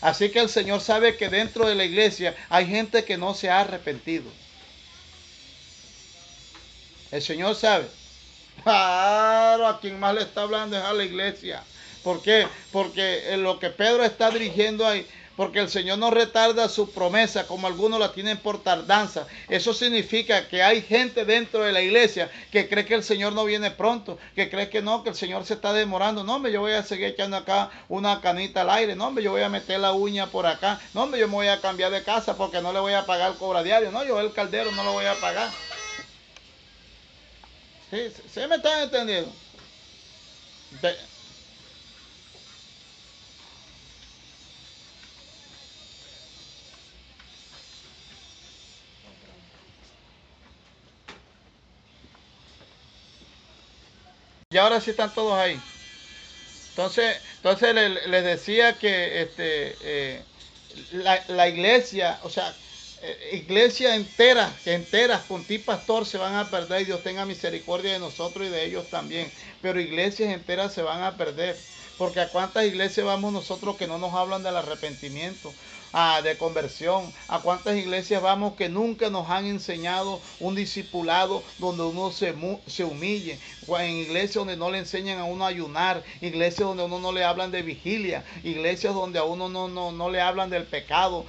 Así 0.00 0.30
que 0.30 0.40
el 0.40 0.48
Señor 0.48 0.80
sabe 0.80 1.16
que 1.16 1.28
dentro 1.28 1.68
de 1.68 1.76
la 1.76 1.84
iglesia 1.84 2.34
hay 2.48 2.66
gente 2.66 3.04
que 3.04 3.16
no 3.16 3.34
se 3.34 3.48
ha 3.48 3.60
arrepentido. 3.60 4.28
El 7.12 7.22
Señor 7.22 7.54
sabe. 7.54 7.86
Claro, 8.64 9.68
a 9.68 9.80
quien 9.80 10.00
más 10.00 10.16
le 10.16 10.22
está 10.22 10.42
hablando 10.42 10.76
es 10.76 10.82
a 10.82 10.92
la 10.92 11.04
iglesia. 11.04 11.62
¿Por 12.02 12.22
qué? 12.22 12.46
Porque 12.72 13.32
en 13.32 13.42
lo 13.42 13.58
que 13.58 13.70
Pedro 13.70 14.04
está 14.04 14.30
dirigiendo 14.30 14.86
ahí, 14.86 15.06
porque 15.36 15.58
el 15.58 15.70
Señor 15.70 15.98
no 15.98 16.10
retarda 16.10 16.68
su 16.68 16.90
promesa 16.90 17.46
como 17.46 17.66
algunos 17.66 17.98
la 17.98 18.12
tienen 18.12 18.36
por 18.36 18.62
tardanza. 18.62 19.26
Eso 19.48 19.72
significa 19.72 20.48
que 20.48 20.62
hay 20.62 20.82
gente 20.82 21.24
dentro 21.24 21.62
de 21.62 21.72
la 21.72 21.80
iglesia 21.80 22.30
que 22.50 22.68
cree 22.68 22.84
que 22.84 22.94
el 22.94 23.02
Señor 23.02 23.32
no 23.32 23.44
viene 23.44 23.70
pronto, 23.70 24.18
que 24.34 24.50
cree 24.50 24.68
que 24.68 24.82
no, 24.82 25.02
que 25.02 25.10
el 25.10 25.14
Señor 25.14 25.44
se 25.44 25.54
está 25.54 25.72
demorando. 25.72 26.24
No, 26.24 26.36
hombre, 26.36 26.52
yo 26.52 26.60
voy 26.60 26.72
a 26.72 26.82
seguir 26.82 27.06
echando 27.06 27.38
acá 27.38 27.70
una 27.88 28.20
canita 28.20 28.62
al 28.62 28.70
aire. 28.70 28.96
No, 28.96 29.08
hombre, 29.08 29.24
yo 29.24 29.30
voy 29.30 29.42
a 29.42 29.48
meter 29.48 29.80
la 29.80 29.92
uña 29.92 30.26
por 30.26 30.46
acá. 30.46 30.80
No, 30.92 31.04
hombre, 31.04 31.20
yo 31.20 31.28
me 31.28 31.34
voy 31.34 31.48
a 31.48 31.60
cambiar 31.60 31.90
de 31.90 32.02
casa 32.02 32.36
porque 32.36 32.60
no 32.60 32.72
le 32.72 32.80
voy 32.80 32.92
a 32.92 33.06
pagar 33.06 33.32
el 33.32 33.38
cobra 33.38 33.62
diario. 33.62 33.90
No, 33.90 34.04
yo 34.04 34.20
el 34.20 34.32
caldero 34.32 34.72
no 34.72 34.84
lo 34.84 34.92
voy 34.92 35.06
a 35.06 35.14
pagar. 35.20 35.50
¿Sí, 37.90 38.12
¿sí 38.32 38.40
me 38.46 38.56
están 38.56 38.82
entendiendo? 38.82 39.32
Y 54.52 54.58
ahora 54.58 54.80
sí 54.80 54.90
están 54.90 55.14
todos 55.14 55.32
ahí. 55.34 55.60
Entonces, 56.70 57.18
entonces 57.36 57.72
les, 57.72 58.24
decía 58.24 58.76
que 58.76 59.22
este, 59.22 59.76
eh, 59.80 60.24
la, 61.28 61.48
iglesia, 61.48 62.18
o 62.24 62.30
sea, 62.30 62.52
eh, 63.00 63.30
iglesia 63.44 63.94
entera, 63.94 64.52
enteras 64.64 65.22
con 65.26 65.44
ti 65.44 65.58
pastor 65.58 66.04
se 66.04 66.18
van 66.18 66.34
a 66.34 66.50
perder 66.50 66.82
y 66.82 66.86
Dios 66.86 67.00
tenga 67.04 67.24
misericordia 67.26 67.92
de 67.92 68.00
nosotros 68.00 68.44
y 68.44 68.50
de 68.50 68.64
ellos 68.64 68.90
también. 68.90 69.30
Pero 69.62 69.78
iglesias 69.78 70.34
enteras 70.34 70.74
se 70.74 70.82
van 70.82 71.04
a 71.04 71.16
perder. 71.16 71.56
Porque 71.96 72.18
a 72.18 72.30
cuántas 72.30 72.64
iglesias 72.64 73.06
vamos 73.06 73.32
nosotros 73.32 73.76
que 73.76 73.86
no 73.86 73.98
nos 73.98 74.14
hablan 74.14 74.42
del 74.42 74.56
arrepentimiento 74.56 75.54
de 76.22 76.38
conversión. 76.38 77.12
A 77.28 77.40
cuántas 77.40 77.76
iglesias 77.76 78.22
vamos 78.22 78.54
que 78.54 78.68
nunca 78.68 79.10
nos 79.10 79.28
han 79.28 79.46
enseñado 79.46 80.20
un 80.38 80.54
discipulado 80.54 81.42
donde 81.58 81.82
uno 81.82 82.12
se, 82.12 82.34
se 82.66 82.84
humille. 82.84 83.38
En 83.68 83.96
iglesias 83.96 84.34
donde 84.34 84.56
no 84.56 84.70
le 84.70 84.78
enseñan 84.78 85.18
a 85.18 85.24
uno 85.24 85.44
a 85.44 85.48
ayunar. 85.48 86.04
Iglesias 86.20 86.68
donde 86.68 86.82
a 86.84 86.86
uno 86.86 87.00
no 87.00 87.12
le 87.12 87.24
hablan 87.24 87.50
de 87.50 87.62
vigilia. 87.62 88.24
Iglesias 88.44 88.94
donde 88.94 89.18
a 89.18 89.24
uno 89.24 89.48
no, 89.48 89.68
no, 89.68 89.90
no 89.90 90.10
le 90.10 90.20
hablan 90.20 90.50
del 90.50 90.64
pecado. 90.64 91.26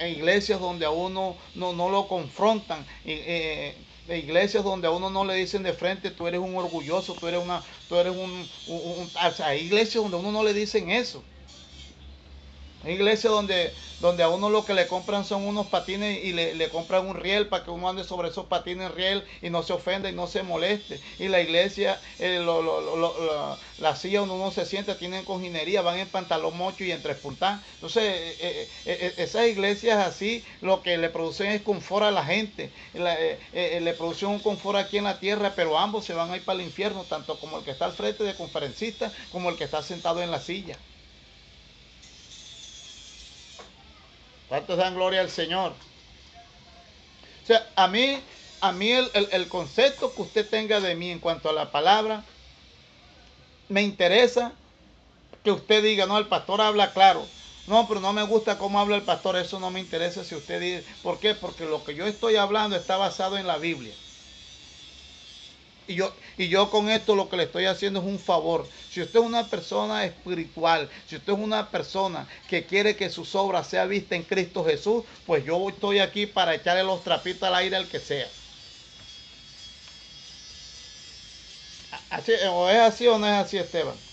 iglesias 0.00 0.60
donde 0.60 0.84
a 0.84 0.90
uno 0.90 1.36
no, 1.54 1.72
no 1.72 1.88
lo 1.88 2.06
confrontan. 2.06 2.84
Eh, 3.04 3.74
iglesias 4.08 4.64
donde 4.64 4.88
a 4.88 4.90
uno 4.90 5.08
no 5.10 5.24
le 5.24 5.34
dicen 5.34 5.62
de 5.62 5.72
frente, 5.72 6.10
tú 6.10 6.26
eres 6.26 6.40
un 6.40 6.54
orgulloso, 6.56 7.14
tú 7.14 7.28
eres 7.28 7.42
una, 7.42 7.62
tú 7.88 7.96
eres 7.96 8.14
un, 8.14 8.46
hay 9.44 9.60
iglesias 9.60 10.02
donde 10.02 10.16
a 10.16 10.20
uno 10.20 10.32
no 10.32 10.42
le 10.42 10.52
dicen 10.52 10.90
eso. 10.90 11.22
Hay 12.84 12.94
iglesias 12.94 13.32
donde, 13.32 13.74
donde 14.00 14.24
a 14.24 14.28
uno 14.28 14.50
lo 14.50 14.64
que 14.64 14.74
le 14.74 14.88
compran 14.88 15.24
son 15.24 15.46
unos 15.46 15.68
patines 15.68 16.24
y 16.24 16.32
le, 16.32 16.68
compran 16.68 17.06
un 17.06 17.14
riel 17.14 17.48
para 17.48 17.64
que 17.64 17.70
uno 17.70 17.88
ande 17.88 18.02
sobre 18.02 18.28
esos 18.28 18.46
patines 18.46 18.90
riel 18.92 19.24
y 19.40 19.50
no 19.50 19.62
se 19.62 19.72
ofenda 19.72 20.10
y 20.10 20.12
no 20.12 20.26
se 20.26 20.42
moleste. 20.42 21.00
Y 21.18 21.28
la 21.28 21.40
iglesia, 21.40 22.00
eh, 22.18 22.44
la 23.78 23.96
silla 23.96 24.20
donde 24.20 24.34
uno 24.34 24.50
se 24.50 24.66
sienta 24.66 24.98
tienen 24.98 25.24
cojinería, 25.24 25.82
van 25.82 25.98
en 25.98 26.08
pantalón 26.08 26.56
mocho 26.56 26.84
y 26.84 26.90
en 26.90 27.02
tres. 27.02 27.18
Entonces, 27.22 28.02
eh, 28.04 28.68
eh, 28.84 29.14
esas 29.18 29.46
iglesias 29.46 30.04
así 30.04 30.44
lo 30.60 30.82
que 30.82 30.98
le 30.98 31.08
producen 31.08 31.52
es 31.52 31.62
confort 31.62 32.04
a 32.06 32.10
la 32.10 32.24
gente. 32.24 32.72
le 32.94 33.94
producen 33.94 34.28
un 34.30 34.40
confort 34.40 34.78
aquí 34.78 34.98
en 34.98 35.04
la 35.04 35.20
tierra, 35.20 35.54
pero 35.54 35.78
ambos 35.78 36.04
se 36.04 36.14
van 36.14 36.32
a 36.32 36.36
ir 36.36 36.44
para 36.44 36.58
el 36.58 36.66
infierno, 36.66 37.04
tanto 37.04 37.38
como 37.38 37.58
el 37.58 37.64
que 37.64 37.70
está 37.70 37.84
al 37.84 37.94
frente 37.94 38.24
de 38.24 38.34
conferencista 38.34 39.12
como 39.28 39.50
el 39.50 39.56
que 39.56 39.64
está 39.64 39.82
sentado 39.82 40.20
en 40.22 40.30
la 40.30 40.40
silla. 40.40 40.80
¿Cuántos 44.52 44.76
dan 44.76 44.94
gloria 44.94 45.22
al 45.22 45.30
Señor? 45.30 45.72
O 47.42 47.46
sea, 47.46 47.72
a 47.74 47.88
mí, 47.88 48.20
a 48.60 48.70
mí 48.70 48.90
el, 48.92 49.48
concepto 49.48 50.14
que 50.14 50.20
usted 50.20 50.46
tenga 50.46 50.78
de 50.78 50.94
mí 50.94 51.10
en 51.10 51.20
cuanto 51.20 51.48
a 51.48 51.54
la 51.54 51.72
palabra, 51.72 52.22
me 53.70 53.80
interesa 53.80 54.52
que 55.42 55.52
usted 55.52 55.82
diga, 55.82 56.04
no, 56.04 56.18
el 56.18 56.26
pastor 56.26 56.60
habla 56.60 56.92
claro. 56.92 57.30
No, 57.66 57.88
pero 57.88 58.00
no 58.00 58.12
me 58.12 58.24
gusta 58.24 58.58
cómo 58.58 58.78
habla 58.78 58.96
el 58.96 59.04
pastor, 59.04 59.36
eso 59.36 59.58
no 59.58 59.70
me 59.70 59.80
interesa 59.80 60.22
si 60.22 60.34
usted 60.34 60.60
dice, 60.60 60.84
¿por 61.00 61.18
qué? 61.18 61.34
Porque 61.34 61.64
lo 61.64 61.82
que 61.82 61.94
yo 61.94 62.06
estoy 62.06 62.36
hablando 62.36 62.76
está 62.76 62.98
basado 62.98 63.38
en 63.38 63.46
la 63.46 63.56
Biblia. 63.56 63.94
Y 65.86 65.94
yo, 65.96 66.16
y 66.36 66.48
yo 66.48 66.70
con 66.70 66.88
esto 66.88 67.14
lo 67.16 67.28
que 67.28 67.36
le 67.36 67.44
estoy 67.44 67.66
haciendo 67.66 68.00
es 68.00 68.06
un 68.06 68.18
favor. 68.18 68.68
Si 68.88 69.00
usted 69.02 69.20
es 69.20 69.26
una 69.26 69.48
persona 69.50 70.04
espiritual, 70.04 70.90
si 71.06 71.16
usted 71.16 71.32
es 71.32 71.38
una 71.38 71.70
persona 71.70 72.26
que 72.46 72.66
quiere 72.66 72.96
que 72.96 73.10
sus 73.10 73.34
obras 73.36 73.68
sean 73.68 73.88
vistas 73.88 74.16
en 74.18 74.24
Cristo 74.24 74.64
Jesús, 74.64 75.04
pues 75.24 75.44
yo 75.44 75.68
estoy 75.68 75.98
aquí 76.00 76.26
para 76.26 76.54
echarle 76.54 76.82
los 76.84 77.02
trapitos 77.04 77.48
al 77.48 77.54
aire 77.56 77.76
al 77.76 77.88
que 77.88 78.00
sea. 78.00 78.32
Así, 82.10 82.32
¿O 82.50 82.68
es 82.68 82.78
así 82.78 83.06
o 83.08 83.18
no 83.18 83.26
es 83.26 83.32
así, 83.32 83.56
Esteban? 83.58 84.04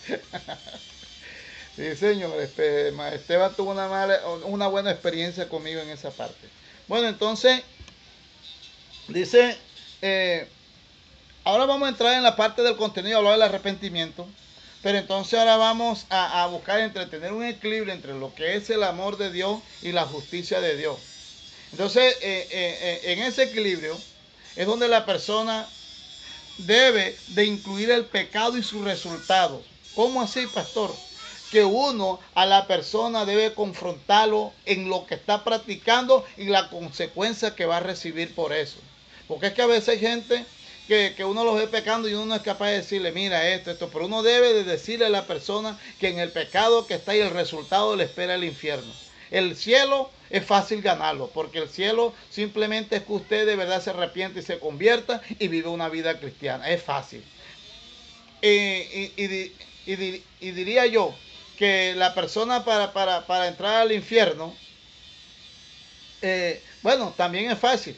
Sí, 1.76 1.96
señor. 1.96 2.40
Esteban 2.40 3.56
tuvo 3.56 3.70
una, 3.72 3.88
mala, 3.88 4.20
una 4.44 4.66
buena 4.68 4.90
experiencia 4.90 5.48
conmigo 5.48 5.80
en 5.80 5.88
esa 5.90 6.16
parte. 6.16 6.52
Bueno, 6.86 7.08
entonces, 7.08 7.64
dice, 9.12 9.56
eh, 10.00 10.48
ahora 11.44 11.66
vamos 11.66 11.86
a 11.86 11.90
entrar 11.90 12.14
en 12.14 12.22
la 12.22 12.36
parte 12.36 12.62
del 12.62 12.76
contenido, 12.76 13.18
hablar 13.18 13.34
del 13.34 13.42
arrepentimiento. 13.42 14.26
Pero 14.82 14.98
entonces 14.98 15.38
ahora 15.38 15.56
vamos 15.56 16.06
a, 16.10 16.44
buscar 16.48 16.80
entretener 16.80 17.32
un 17.32 17.44
equilibrio 17.44 17.94
entre 17.94 18.14
lo 18.14 18.34
que 18.34 18.56
es 18.56 18.68
el 18.68 18.82
amor 18.82 19.16
de 19.16 19.30
Dios 19.30 19.60
y 19.80 19.92
la 19.92 20.06
justicia 20.06 20.60
de 20.60 20.76
Dios. 20.76 20.98
Entonces, 21.70 22.16
eh, 22.20 22.48
eh, 22.50 23.00
en 23.04 23.20
ese 23.20 23.44
equilibrio 23.44 24.02
es 24.56 24.66
donde 24.66 24.88
la 24.88 25.06
persona 25.06 25.68
debe 26.58 27.16
de 27.28 27.46
incluir 27.46 27.90
el 27.90 28.06
pecado 28.06 28.58
y 28.58 28.62
sus 28.62 28.84
resultados. 28.84 29.62
¿Cómo 29.94 30.20
así, 30.20 30.46
pastor? 30.48 30.96
Que 31.50 31.64
uno 31.64 32.18
a 32.34 32.44
la 32.44 32.66
persona 32.66 33.24
debe 33.24 33.54
confrontarlo 33.54 34.52
en 34.64 34.88
lo 34.88 35.06
que 35.06 35.14
está 35.14 35.44
practicando 35.44 36.24
y 36.36 36.46
la 36.46 36.70
consecuencia 36.70 37.54
que 37.54 37.66
va 37.66 37.76
a 37.76 37.80
recibir 37.80 38.34
por 38.34 38.52
eso. 38.52 38.78
Porque 39.32 39.46
es 39.46 39.54
que 39.54 39.62
a 39.62 39.66
veces 39.66 39.88
hay 39.88 39.98
gente 39.98 40.44
que, 40.86 41.24
uno 41.24 41.42
los 41.42 41.56
ve 41.56 41.66
pecando 41.66 42.06
y 42.06 42.12
uno 42.12 42.26
no 42.26 42.34
es 42.34 42.42
capaz 42.42 42.66
de 42.66 42.76
decirle, 42.76 43.12
mira 43.12 43.48
esto, 43.48 43.70
esto, 43.70 43.88
pero 43.90 44.04
uno 44.04 44.22
debe 44.22 44.52
de 44.52 44.62
decirle 44.62 45.06
a 45.06 45.08
la 45.08 45.26
persona 45.26 45.80
que 45.98 46.08
en 46.08 46.18
el 46.18 46.30
pecado 46.30 46.86
que 46.86 46.92
está 46.92 47.16
y 47.16 47.20
el 47.20 47.30
resultado 47.30 47.96
le 47.96 48.04
espera 48.04 48.34
el 48.34 48.44
infierno. 48.44 48.92
El 49.30 49.56
cielo 49.56 50.10
es 50.28 50.44
fácil 50.44 50.82
ganarlo, 50.82 51.30
porque 51.32 51.60
el 51.60 51.70
cielo 51.70 52.12
simplemente 52.28 52.96
es 52.96 53.04
que 53.04 53.12
usted 53.14 53.46
de 53.46 53.56
verdad 53.56 53.82
se 53.82 53.88
arrepiente 53.88 54.40
y 54.40 54.42
se 54.42 54.58
convierta 54.58 55.22
y 55.38 55.48
vive 55.48 55.70
una 55.70 55.88
vida 55.88 56.20
cristiana. 56.20 56.68
Es 56.68 56.82
fácil. 56.82 57.24
y, 58.42 60.50
diría 60.50 60.84
yo 60.84 61.14
que 61.56 61.94
la 61.96 62.12
persona 62.12 62.66
para, 62.66 63.48
entrar 63.48 63.76
al 63.76 63.92
infierno, 63.92 64.54
eh, 66.20 66.62
bueno, 66.82 67.14
también 67.16 67.50
es 67.50 67.58
fácil. 67.58 67.96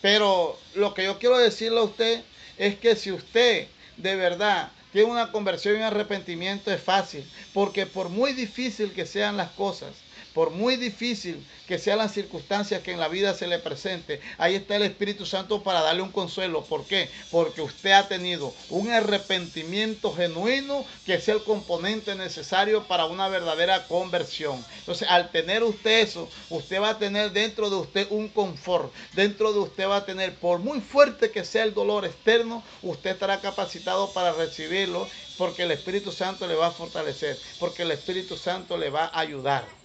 Pero 0.00 0.58
lo 0.74 0.94
que 0.94 1.04
yo 1.04 1.18
quiero 1.18 1.38
decirle 1.38 1.78
a 1.80 1.84
usted 1.84 2.24
es 2.56 2.78
que 2.78 2.96
si 2.96 3.12
usted 3.12 3.68
de 3.96 4.16
verdad 4.16 4.72
tiene 4.92 5.10
una 5.10 5.30
conversión 5.30 5.78
y 5.78 5.82
arrepentimiento 5.82 6.72
es 6.72 6.82
fácil, 6.82 7.30
porque 7.52 7.86
por 7.86 8.08
muy 8.08 8.32
difícil 8.32 8.92
que 8.92 9.06
sean 9.06 9.36
las 9.36 9.50
cosas, 9.50 10.04
por 10.34 10.50
muy 10.50 10.76
difícil 10.76 11.44
que 11.66 11.78
sean 11.78 11.98
las 11.98 12.12
circunstancias 12.12 12.82
que 12.82 12.92
en 12.92 13.00
la 13.00 13.08
vida 13.08 13.34
se 13.34 13.46
le 13.46 13.58
presente, 13.58 14.20
ahí 14.38 14.56
está 14.56 14.76
el 14.76 14.82
Espíritu 14.82 15.24
Santo 15.24 15.62
para 15.62 15.82
darle 15.82 16.02
un 16.02 16.10
consuelo. 16.10 16.64
¿Por 16.64 16.84
qué? 16.84 17.08
Porque 17.30 17.62
usted 17.62 17.92
ha 17.92 18.08
tenido 18.08 18.52
un 18.70 18.90
arrepentimiento 18.90 20.12
genuino 20.12 20.84
que 21.06 21.14
es 21.14 21.28
el 21.28 21.42
componente 21.44 22.14
necesario 22.14 22.84
para 22.88 23.04
una 23.04 23.28
verdadera 23.28 23.86
conversión. 23.86 24.64
Entonces, 24.78 25.08
al 25.08 25.30
tener 25.30 25.62
usted 25.62 26.00
eso, 26.00 26.28
usted 26.48 26.80
va 26.80 26.90
a 26.90 26.98
tener 26.98 27.32
dentro 27.32 27.70
de 27.70 27.76
usted 27.76 28.06
un 28.10 28.28
confort. 28.28 28.92
Dentro 29.14 29.52
de 29.52 29.60
usted 29.60 29.88
va 29.88 29.96
a 29.96 30.06
tener, 30.06 30.34
por 30.34 30.58
muy 30.58 30.80
fuerte 30.80 31.30
que 31.30 31.44
sea 31.44 31.64
el 31.64 31.74
dolor 31.74 32.04
externo, 32.04 32.62
usted 32.82 33.10
estará 33.10 33.40
capacitado 33.40 34.12
para 34.12 34.32
recibirlo 34.32 35.08
porque 35.38 35.62
el 35.62 35.70
Espíritu 35.70 36.12
Santo 36.12 36.46
le 36.46 36.54
va 36.54 36.66
a 36.66 36.70
fortalecer, 36.70 37.38
porque 37.58 37.82
el 37.82 37.92
Espíritu 37.92 38.36
Santo 38.36 38.76
le 38.76 38.90
va 38.90 39.06
a 39.06 39.20
ayudar. 39.20 39.79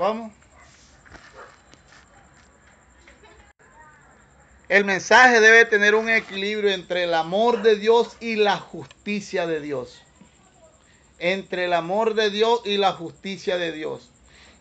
¿Cómo? 0.00 0.32
El 4.70 4.86
mensaje 4.86 5.40
debe 5.40 5.66
tener 5.66 5.94
un 5.94 6.08
equilibrio 6.08 6.70
entre 6.70 7.04
el 7.04 7.12
amor 7.12 7.60
de 7.60 7.76
Dios 7.76 8.16
y 8.18 8.36
la 8.36 8.56
justicia 8.56 9.46
de 9.46 9.60
Dios. 9.60 10.00
Entre 11.18 11.66
el 11.66 11.74
amor 11.74 12.14
de 12.14 12.30
Dios 12.30 12.62
y 12.64 12.78
la 12.78 12.94
justicia 12.94 13.58
de 13.58 13.72
Dios. 13.72 14.08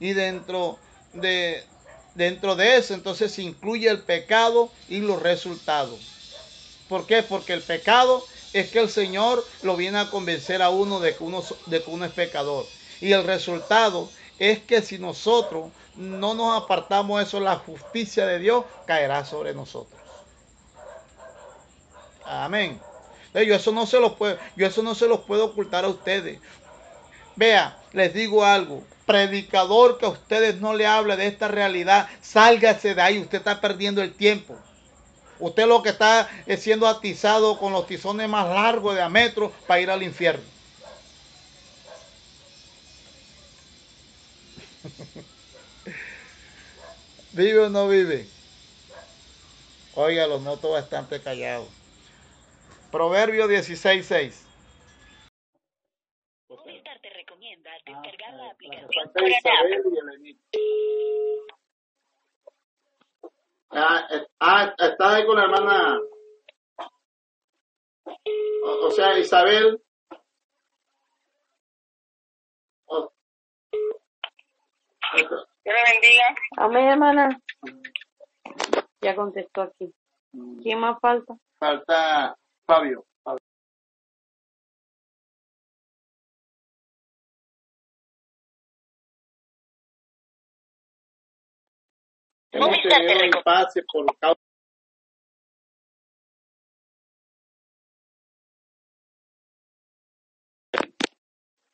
Y 0.02 0.12
dentro 0.12 0.78
de, 1.14 1.64
dentro 2.16 2.58
de 2.58 2.76
eso 2.76 2.94
entonces 2.94 3.32
se 3.32 3.42
incluye 3.42 3.88
el 3.88 4.00
pecado 4.00 4.74
y 4.90 5.00
los 5.00 5.22
resultados. 5.22 6.02
¿Por 6.90 7.08
qué? 7.08 7.24
Porque 7.24 7.54
el 7.54 7.62
pecado 7.62 8.28
es 8.52 8.68
que 8.72 8.80
el 8.80 8.90
Señor 8.90 9.48
lo 9.62 9.78
viene 9.78 10.00
a 10.00 10.10
convencer 10.10 10.62
a 10.62 10.70
uno 10.70 11.00
de 11.00 11.16
que 11.16 11.24
uno, 11.24 11.42
de 11.68 11.82
que 11.82 11.90
uno 11.90 12.04
es 12.04 12.12
pecador. 12.12 12.66
Y 13.00 13.14
el 13.14 13.24
resultado 13.24 14.12
es 14.40 14.60
que 14.60 14.82
si 14.82 14.98
nosotros 14.98 15.70
no 15.96 16.34
nos 16.34 16.64
apartamos 16.64 17.20
de 17.20 17.26
eso, 17.26 17.40
la 17.40 17.58
justicia 17.58 18.26
de 18.26 18.40
Dios 18.40 18.66
caerá 18.88 19.26
sobre 19.26 19.54
nosotros. 19.54 20.00
Amén. 22.26 22.80
Yo 23.34 23.56
eso 23.56 23.72
no 23.72 23.86
se 23.86 24.00
los 24.00 24.14
puedo, 24.14 24.38
yo 24.56 24.66
eso 24.66 24.82
no 24.82 24.96
se 24.96 25.08
los 25.08 25.20
puedo 25.20 25.46
ocultar 25.46 25.84
a 25.86 25.90
ustedes. 25.90 26.40
Vea, 27.36 27.78
les 27.92 28.14
digo 28.14 28.44
algo. 28.44 28.84
Predicador 29.06 29.98
que 29.98 30.06
a 30.06 30.10
ustedes 30.10 30.62
no 30.62 30.74
le 30.74 30.86
hable 30.86 31.18
de 31.18 31.28
esta 31.28 31.48
realidad, 31.48 32.08
sálgase 32.22 32.96
de 32.96 33.02
ahí. 33.02 33.20
Usted 33.20 33.40
está 33.40 33.60
perdiendo 33.60 34.02
el 34.02 34.14
tiempo. 34.14 34.56
Usted 35.40 35.68
lo 35.68 35.82
que 35.82 35.90
está 35.90 36.30
es 36.46 36.62
siendo 36.62 36.88
atizado 36.88 37.58
con 37.58 37.74
los 37.74 37.88
tizones 37.88 38.30
más 38.30 38.48
largos 38.48 38.96
de 38.96 39.02
a 39.02 39.10
metro 39.10 39.52
para 39.68 39.80
ir 39.82 39.90
al 39.90 40.04
infierno. 40.04 40.44
¿Vive 47.34 47.60
o 47.60 47.70
no 47.70 47.88
vive? 47.88 48.26
Oiga, 49.96 50.28
los 50.28 50.42
noto 50.42 50.72
bastante 50.72 51.22
callados. 51.22 51.70
Proverbio 52.92 53.48
16.6. 53.48 54.48
Movistar 56.50 57.00
te 57.02 57.10
recomienda 57.12 57.72
descargar 57.86 58.34
la 58.34 58.50
aplicación 58.50 59.12
ah, 63.72 64.08
ah, 64.40 64.76
está 64.80 65.16
ahí 65.16 65.26
con 65.26 65.36
la 65.38 65.44
hermana. 65.44 66.00
O, 68.64 68.92
sea, 68.92 69.18
Isabel. 69.20 69.80
Que 75.70 75.76
le 75.76 75.84
bendiga. 75.94 76.36
Amén, 76.58 76.90
hermana. 76.90 77.40
Ya 79.02 79.16
contestó 79.16 79.62
aquí. 79.62 79.94
¿Quién 80.64 80.80
más 80.80 80.98
falta? 81.00 81.36
Falta 81.60 82.36
Fabio. 82.66 83.06
Te 92.50 92.60
pase 93.44 93.84
por 93.84 94.18
causa 94.18 94.42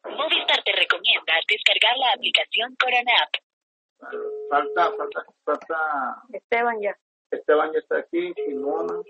Movistar 0.03 0.63
te 0.65 0.73
recomienda 0.73 1.33
descargar 1.47 1.97
la 1.97 2.11
aplicación 2.11 2.75
Corona 2.75 3.13
App. 3.23 3.44
Falta, 4.49 4.91
falta, 4.97 5.25
falta. 5.43 6.23
Esteban 6.31 6.81
ya. 6.81 6.95
Esteban 7.31 7.71
ya 7.73 7.79
está 7.79 7.97
aquí, 7.97 8.33
Simona, 8.45 9.01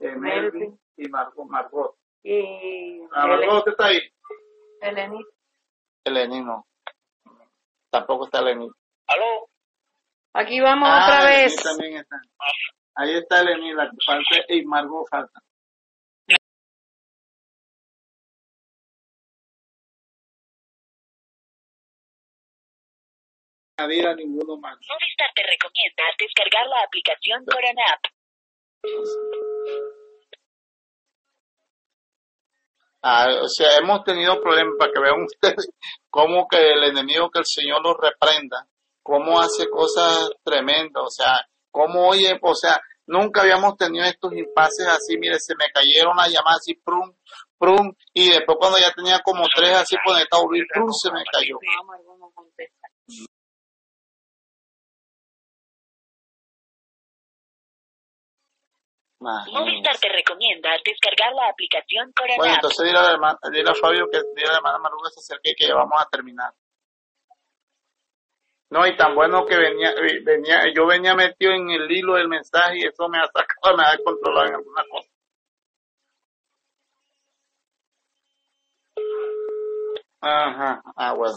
eh, 0.00 0.14
Melvin 0.14 0.78
y 0.96 1.08
Margot. 1.08 1.46
Margot. 1.46 1.96
Y. 2.22 3.02
Ah, 3.12 3.26
Margot, 3.26 3.68
está 3.68 3.86
ahí? 3.86 4.00
Eleni. 4.80 5.24
Eleni 6.04 6.40
no. 6.42 6.66
Tampoco 7.90 8.26
está 8.26 8.40
Eleni. 8.40 8.70
¿Aló? 9.06 9.48
Aquí 10.34 10.60
vamos 10.60 10.88
ah, 10.90 11.04
otra 11.04 11.24
vez. 11.26 11.56
También 11.62 11.96
está. 11.98 12.20
Ahí 12.96 13.16
está 13.16 13.40
Eleni, 13.40 13.72
la 13.72 13.90
que 13.90 13.96
falta, 14.04 14.36
y 14.48 14.64
Margot 14.64 15.08
falta. 15.08 15.40
Añadir 23.76 24.06
a 24.06 24.14
ninguno 24.14 24.56
más. 24.58 24.76
Movistar 24.88 25.30
te 25.34 25.42
recomienda 25.42 26.04
descargar 26.18 26.66
la 26.66 26.82
aplicación 26.86 27.44
Corona 27.44 27.82
App. 27.92 28.04
Ah, 33.02 33.26
o 33.42 33.48
sea, 33.48 33.76
hemos 33.76 34.02
tenido 34.04 34.40
problemas 34.40 34.74
para 34.78 34.92
que 34.92 35.00
vean 35.00 35.22
ustedes 35.22 35.68
cómo 36.08 36.48
que 36.48 36.56
el 36.56 36.84
enemigo 36.84 37.30
que 37.30 37.40
el 37.40 37.44
Señor 37.44 37.82
los 37.82 37.96
reprenda, 38.00 38.66
cómo 39.02 39.38
hace 39.40 39.68
cosas 39.68 40.30
tremendas, 40.42 41.02
o 41.04 41.10
sea, 41.10 41.46
cómo 41.70 42.08
oye, 42.08 42.38
o 42.40 42.54
sea, 42.54 42.80
nunca 43.06 43.42
habíamos 43.42 43.76
tenido 43.76 44.06
estos 44.06 44.32
impases 44.32 44.86
así, 44.86 45.18
mire, 45.18 45.38
se 45.38 45.54
me 45.54 45.66
cayeron 45.74 46.16
las 46.16 46.32
llamadas 46.32 46.60
así, 46.60 46.74
prum, 46.76 47.14
prum, 47.58 47.94
y 48.14 48.30
después 48.30 48.56
cuando 48.58 48.78
ya 48.78 48.90
tenía 48.94 49.18
como 49.18 49.44
tres 49.54 49.72
así 49.72 49.96
conectados, 50.02 50.46
prum, 50.72 50.90
se 50.90 51.12
me 51.12 51.22
cayó. 51.30 51.58
Movistar 59.20 59.96
te 59.98 60.08
recomienda 60.08 60.70
descargar 60.84 61.32
la 61.32 61.48
aplicación 61.48 62.12
Corona 62.12 62.36
Bueno, 62.36 62.54
entonces 62.54 62.84
dile 62.84 62.98
a, 62.98 63.16
la 63.16 63.38
dile 63.50 63.70
a 63.70 63.74
Fabio 63.74 64.08
que 64.10 64.20
dile 64.34 64.48
a 64.48 64.52
la 64.52 64.56
hermana 64.58 64.78
Maruga 64.78 65.10
se 65.10 65.20
acerque 65.20 65.54
que 65.56 65.68
ya 65.68 65.74
vamos 65.74 66.00
a 66.00 66.08
terminar. 66.10 66.52
No, 68.70 68.86
y 68.86 68.96
tan 68.96 69.14
bueno 69.14 69.46
que 69.46 69.56
venía, 69.56 69.90
eh, 69.90 70.20
venía, 70.24 70.62
yo 70.74 70.86
venía 70.86 71.14
metido 71.14 71.52
en 71.52 71.70
el 71.70 71.90
hilo 71.90 72.14
del 72.14 72.28
mensaje 72.28 72.78
y 72.78 72.86
eso 72.86 73.08
me 73.08 73.18
ha 73.18 73.26
sacado, 73.26 73.76
me 73.76 73.84
ha 73.84 73.96
controlado 74.04 74.48
en 74.48 74.54
alguna 74.56 74.84
cosa. 74.90 75.08
Ajá, 80.20 80.82
ah, 80.96 81.12
bueno. 81.14 81.36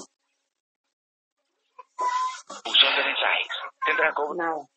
Buzón 2.65 2.95
de 2.95 3.03
mensajes. 3.03 3.47
Tendrá 3.85 4.13
como 4.13 4.33
No. 4.33 4.67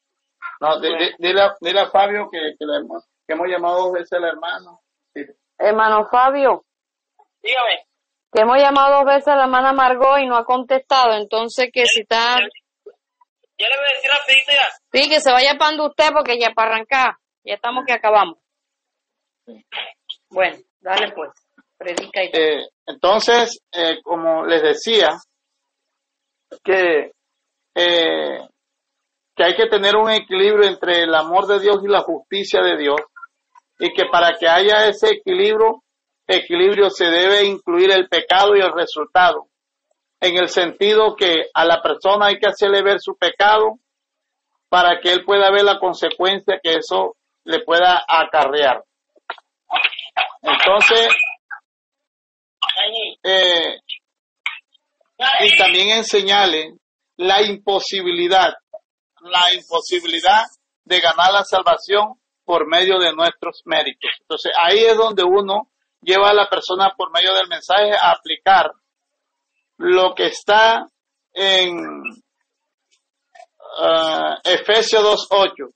No, 0.61 0.79
di- 0.81 0.94
di- 0.99 1.14
dile, 1.18 1.42
a, 1.42 1.57
dile 1.61 1.81
a 1.81 1.90
Fabio 1.90 2.29
que, 2.31 2.38
que, 2.59 2.64
hemos, 2.64 3.05
que 3.27 3.33
hemos 3.35 3.49
llamado 3.49 3.85
dos 3.85 3.92
veces 3.92 4.12
al 4.12 4.25
hermano. 4.25 4.81
Sí. 5.14 5.23
Hermano 5.59 6.07
Fabio, 6.11 6.64
Dígame. 7.42 7.85
que 8.33 8.42
hemos 8.42 8.59
llamado 8.59 8.96
dos 8.96 9.05
veces 9.07 9.29
a 9.29 9.37
la 9.37 9.44
hermana 9.44 9.73
Margot 9.73 10.18
y 10.20 10.27
no 10.27 10.37
ha 10.37 10.44
contestado, 10.44 11.14
entonces 11.14 11.70
que 11.73 11.87
si 11.87 12.01
está... 12.03 12.37
Ya 13.59 13.68
le 13.68 13.77
voy 13.77 13.87
a 13.90 13.94
decir 13.94 14.11
rapidito 14.11 14.53
ya. 14.53 14.68
Sí, 14.92 15.09
que 15.11 15.20
se 15.20 15.33
vaya 15.33 15.55
para 15.59 15.83
usted 15.83 16.12
porque 16.14 16.38
ya 16.38 16.51
para 16.55 16.73
arrancar, 16.75 17.14
ya 17.44 17.55
estamos 17.55 17.85
que 17.87 17.92
acabamos. 17.92 18.38
Bueno, 20.31 20.57
dale 20.81 21.12
pues, 21.12 21.31
predica 21.77 22.23
y 22.23 22.31
Eh, 22.33 22.66
entonces, 22.87 23.61
eh, 23.73 24.01
como 24.03 24.44
les 24.46 24.62
decía, 24.62 25.11
que, 26.64 27.12
eh, 27.75 28.49
que 29.40 29.46
hay 29.46 29.55
que 29.55 29.68
tener 29.68 29.96
un 29.96 30.11
equilibrio 30.11 30.68
entre 30.68 31.05
el 31.05 31.14
amor 31.14 31.46
de 31.46 31.61
Dios 31.61 31.79
y 31.83 31.88
la 31.88 32.03
justicia 32.03 32.61
de 32.61 32.76
Dios, 32.76 33.00
y 33.79 33.90
que 33.94 34.05
para 34.12 34.37
que 34.38 34.46
haya 34.46 34.87
ese 34.87 35.12
equilibrio, 35.12 35.83
equilibrio 36.26 36.90
se 36.90 37.07
debe 37.07 37.46
incluir 37.46 37.90
el 37.90 38.07
pecado 38.07 38.55
y 38.55 38.61
el 38.61 38.70
resultado, 38.70 39.46
en 40.20 40.37
el 40.37 40.48
sentido 40.50 41.16
que 41.16 41.46
a 41.55 41.64
la 41.64 41.81
persona 41.81 42.26
hay 42.26 42.38
que 42.38 42.50
hacerle 42.50 42.83
ver 42.83 43.00
su 43.00 43.16
pecado 43.16 43.79
para 44.68 45.00
que 45.00 45.11
él 45.11 45.24
pueda 45.24 45.50
ver 45.50 45.64
la 45.64 45.79
consecuencia 45.79 46.61
que 46.62 46.74
eso 46.74 47.16
le 47.44 47.61
pueda 47.61 48.05
acarrear. 48.07 48.85
Entonces, 50.42 51.09
eh, 53.24 53.81
y 55.40 55.57
también 55.57 55.96
enseñarle 55.96 56.74
la 57.16 57.40
imposibilidad, 57.40 58.53
la 59.22 59.52
imposibilidad 59.54 60.44
de 60.85 61.00
ganar 61.00 61.33
la 61.33 61.44
salvación 61.44 62.14
por 62.44 62.66
medio 62.66 62.98
de 62.98 63.12
nuestros 63.12 63.62
méritos. 63.64 64.11
Entonces 64.20 64.52
ahí 64.61 64.78
es 64.78 64.96
donde 64.96 65.22
uno 65.22 65.70
lleva 66.00 66.30
a 66.30 66.35
la 66.35 66.48
persona 66.48 66.94
por 66.96 67.12
medio 67.12 67.35
del 67.35 67.48
mensaje 67.48 67.92
a 67.92 68.12
aplicar 68.12 68.70
lo 69.76 70.14
que 70.14 70.26
está 70.26 70.87
en 71.33 71.78
ah, 73.78 74.38
Efesios 74.44 75.28
2.8, 75.30 75.72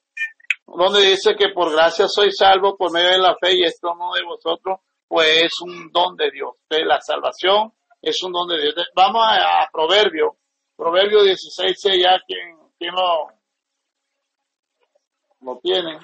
donde 0.67 1.11
dice 1.11 1.37
que 1.37 1.51
por 1.51 1.73
gracia 1.73 2.09
soy 2.09 2.33
salvo 2.33 2.77
por 2.77 2.93
medio 2.93 3.11
de 3.11 3.19
la 3.19 3.37
fe 3.37 3.55
y 3.55 3.65
esto 3.65 3.95
no 3.95 4.13
de 4.13 4.25
vosotros, 4.25 4.81
pues 5.07 5.45
es 5.45 5.53
un 5.63 5.91
don 5.93 6.17
de 6.17 6.31
Dios. 6.31 6.55
Entonces, 6.63 6.87
la 6.87 7.01
salvación 7.01 7.73
es 8.03 8.23
un 8.23 8.33
don 8.33 8.49
de 8.49 8.61
Dios. 8.61 8.75
Vamos 8.95 9.23
a, 9.25 9.63
a 9.63 9.69
Proverbio, 9.73 10.37
Proverbio 10.77 11.23
16, 11.23 11.77
ya 12.03 12.19
quien, 12.27 12.64
quien 12.85 12.95
lo, 12.95 13.29
lo 15.41 15.59
tiene. 15.61 15.99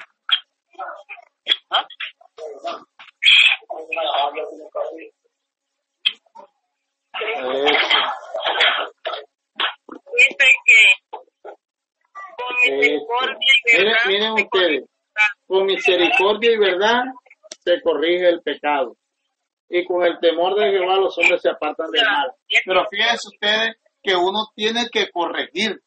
Eso. 7.20 7.60
dice 10.16 10.48
que 10.64 10.80
con 12.36 12.56
misericordia 12.64 13.52
y 13.54 13.76
Miren, 13.76 13.84
verdad 13.84 14.06
miren 14.06 14.36
se 14.36 14.42
ustedes, 14.44 14.84
con 15.46 15.66
misericordia 15.66 16.52
y 16.52 16.58
verdad 16.58 17.02
se 17.62 17.80
corrige 17.82 18.28
el 18.28 18.40
pecado. 18.42 18.96
Y 19.68 19.84
con 19.84 20.02
el 20.04 20.18
temor 20.18 20.58
de 20.58 20.70
Jehová 20.70 20.96
los 20.96 21.16
hombres 21.18 21.42
se 21.42 21.50
apartan 21.50 21.90
del 21.90 22.04
mal. 22.04 22.32
Pero 22.64 22.84
fíjense 22.90 23.28
ustedes 23.28 23.76
que 24.02 24.16
uno 24.16 24.48
tiene 24.54 24.88
que 24.90 25.10
corregir. 25.10 25.80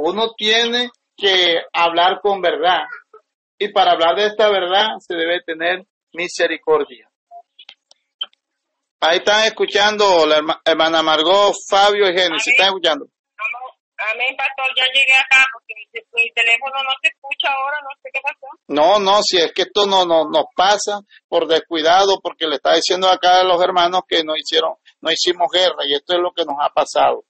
Uno 0.00 0.32
tiene 0.36 0.90
que 1.16 1.56
hablar 1.72 2.20
con 2.22 2.40
verdad. 2.40 2.82
Y 3.58 3.72
para 3.72 3.92
hablar 3.92 4.14
de 4.14 4.26
esta 4.26 4.48
verdad 4.48 4.86
se 5.00 5.14
debe 5.16 5.42
tener 5.42 5.84
misericordia. 6.12 7.10
Ahí 9.00 9.18
están 9.18 9.44
escuchando 9.44 10.24
la 10.26 10.38
herma- 10.38 10.60
hermana 10.64 11.02
Margot, 11.02 11.52
Fabio 11.68 12.08
y 12.08 12.14
Jenny. 12.16 12.38
¿Se 12.38 12.50
están 12.50 12.66
escuchando? 12.68 13.06
Amén, 14.00 14.36
pastor, 14.36 14.66
ya 14.76 14.84
llegué 14.94 15.12
acá 15.18 15.44
porque 15.52 15.74
mi, 15.74 16.22
mi 16.22 16.30
teléfono 16.30 16.74
no 16.84 16.90
se 17.02 17.08
escucha 17.08 17.48
ahora, 17.52 17.78
no 17.82 17.88
sé 18.00 18.10
qué 18.12 18.20
pasó. 18.22 18.46
No, 18.68 19.00
no, 19.00 19.22
si 19.24 19.38
es 19.38 19.52
que 19.52 19.62
esto 19.62 19.86
no, 19.86 20.04
no 20.06 20.30
nos 20.30 20.44
pasa 20.54 21.00
por 21.28 21.48
descuidado, 21.48 22.20
porque 22.22 22.46
le 22.46 22.54
está 22.56 22.74
diciendo 22.76 23.08
acá 23.10 23.40
a 23.40 23.44
los 23.44 23.60
hermanos 23.60 24.02
que 24.06 24.22
no 24.22 24.36
hicieron, 24.36 24.74
no 25.00 25.10
hicimos 25.10 25.48
guerra 25.52 25.78
y 25.84 25.94
esto 25.94 26.14
es 26.14 26.20
lo 26.20 26.30
que 26.30 26.44
nos 26.44 26.54
ha 26.60 26.68
pasado. 26.72 27.24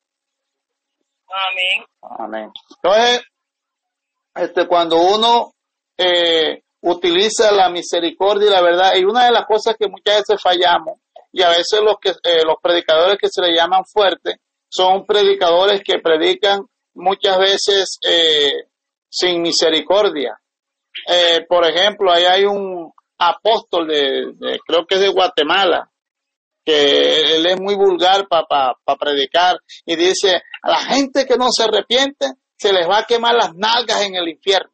Amén. 1.31 1.85
Amén. 2.19 2.53
Entonces, 2.77 3.23
este, 4.35 4.67
cuando 4.67 4.97
uno 4.97 5.53
eh, 5.97 6.62
utiliza 6.83 7.51
la 7.53 7.69
misericordia 7.71 8.49
y 8.49 8.51
la 8.51 8.62
verdad, 8.62 8.93
y 8.97 9.05
una 9.05 9.27
de 9.27 9.33
las 9.33 9.47
cosas 9.47 9.77
que 9.79 9.88
muchas 9.88 10.19
veces 10.19 10.41
fallamos, 10.43 10.99
y 11.33 11.43
a 11.43 11.51
veces 11.51 11.81
los 11.83 11.97
que 12.01 12.11
eh, 12.11 12.43
los 12.45 12.57
predicadores 12.62 13.19
que 13.19 13.29
se 13.29 13.43
le 13.43 13.55
llaman 13.55 13.85
fuertes, 13.85 14.37
son 14.71 15.07
predicadores 15.07 15.83
que 15.83 15.99
predican 15.99 16.61
muchas 16.95 17.38
veces 17.38 17.99
eh, 18.07 18.53
sin 19.11 19.43
misericordia. 19.43 20.38
Eh, 21.09 21.45
por 21.49 21.64
ejemplo, 21.67 22.11
ahí 22.12 22.25
hay 22.25 22.45
un 22.45 22.93
apóstol 23.19 23.87
de, 23.88 24.33
de- 24.35 24.59
creo 24.67 24.87
que 24.87 24.95
es 24.97 25.01
de 25.01 25.09
Guatemala, 25.09 25.91
que 26.68 27.37
él 27.37 27.46
es 27.46 27.59
muy 27.59 27.74
vulgar 27.76 28.28
para 28.28 28.74
predicar 29.00 29.57
y 29.87 29.96
dice, 29.96 30.42
a 30.62 30.68
la 30.70 30.78
gente 30.81 31.24
que 31.24 31.38
no 31.38 31.50
se 31.50 31.62
arrepiente, 31.62 32.26
se 32.59 32.74
les 32.74 32.87
va 32.87 32.98
a 32.98 33.04
quemar 33.04 33.35
las 33.37 33.54
nalgas 33.54 34.02
en 34.02 34.14
el 34.16 34.28
infierno. 34.28 34.70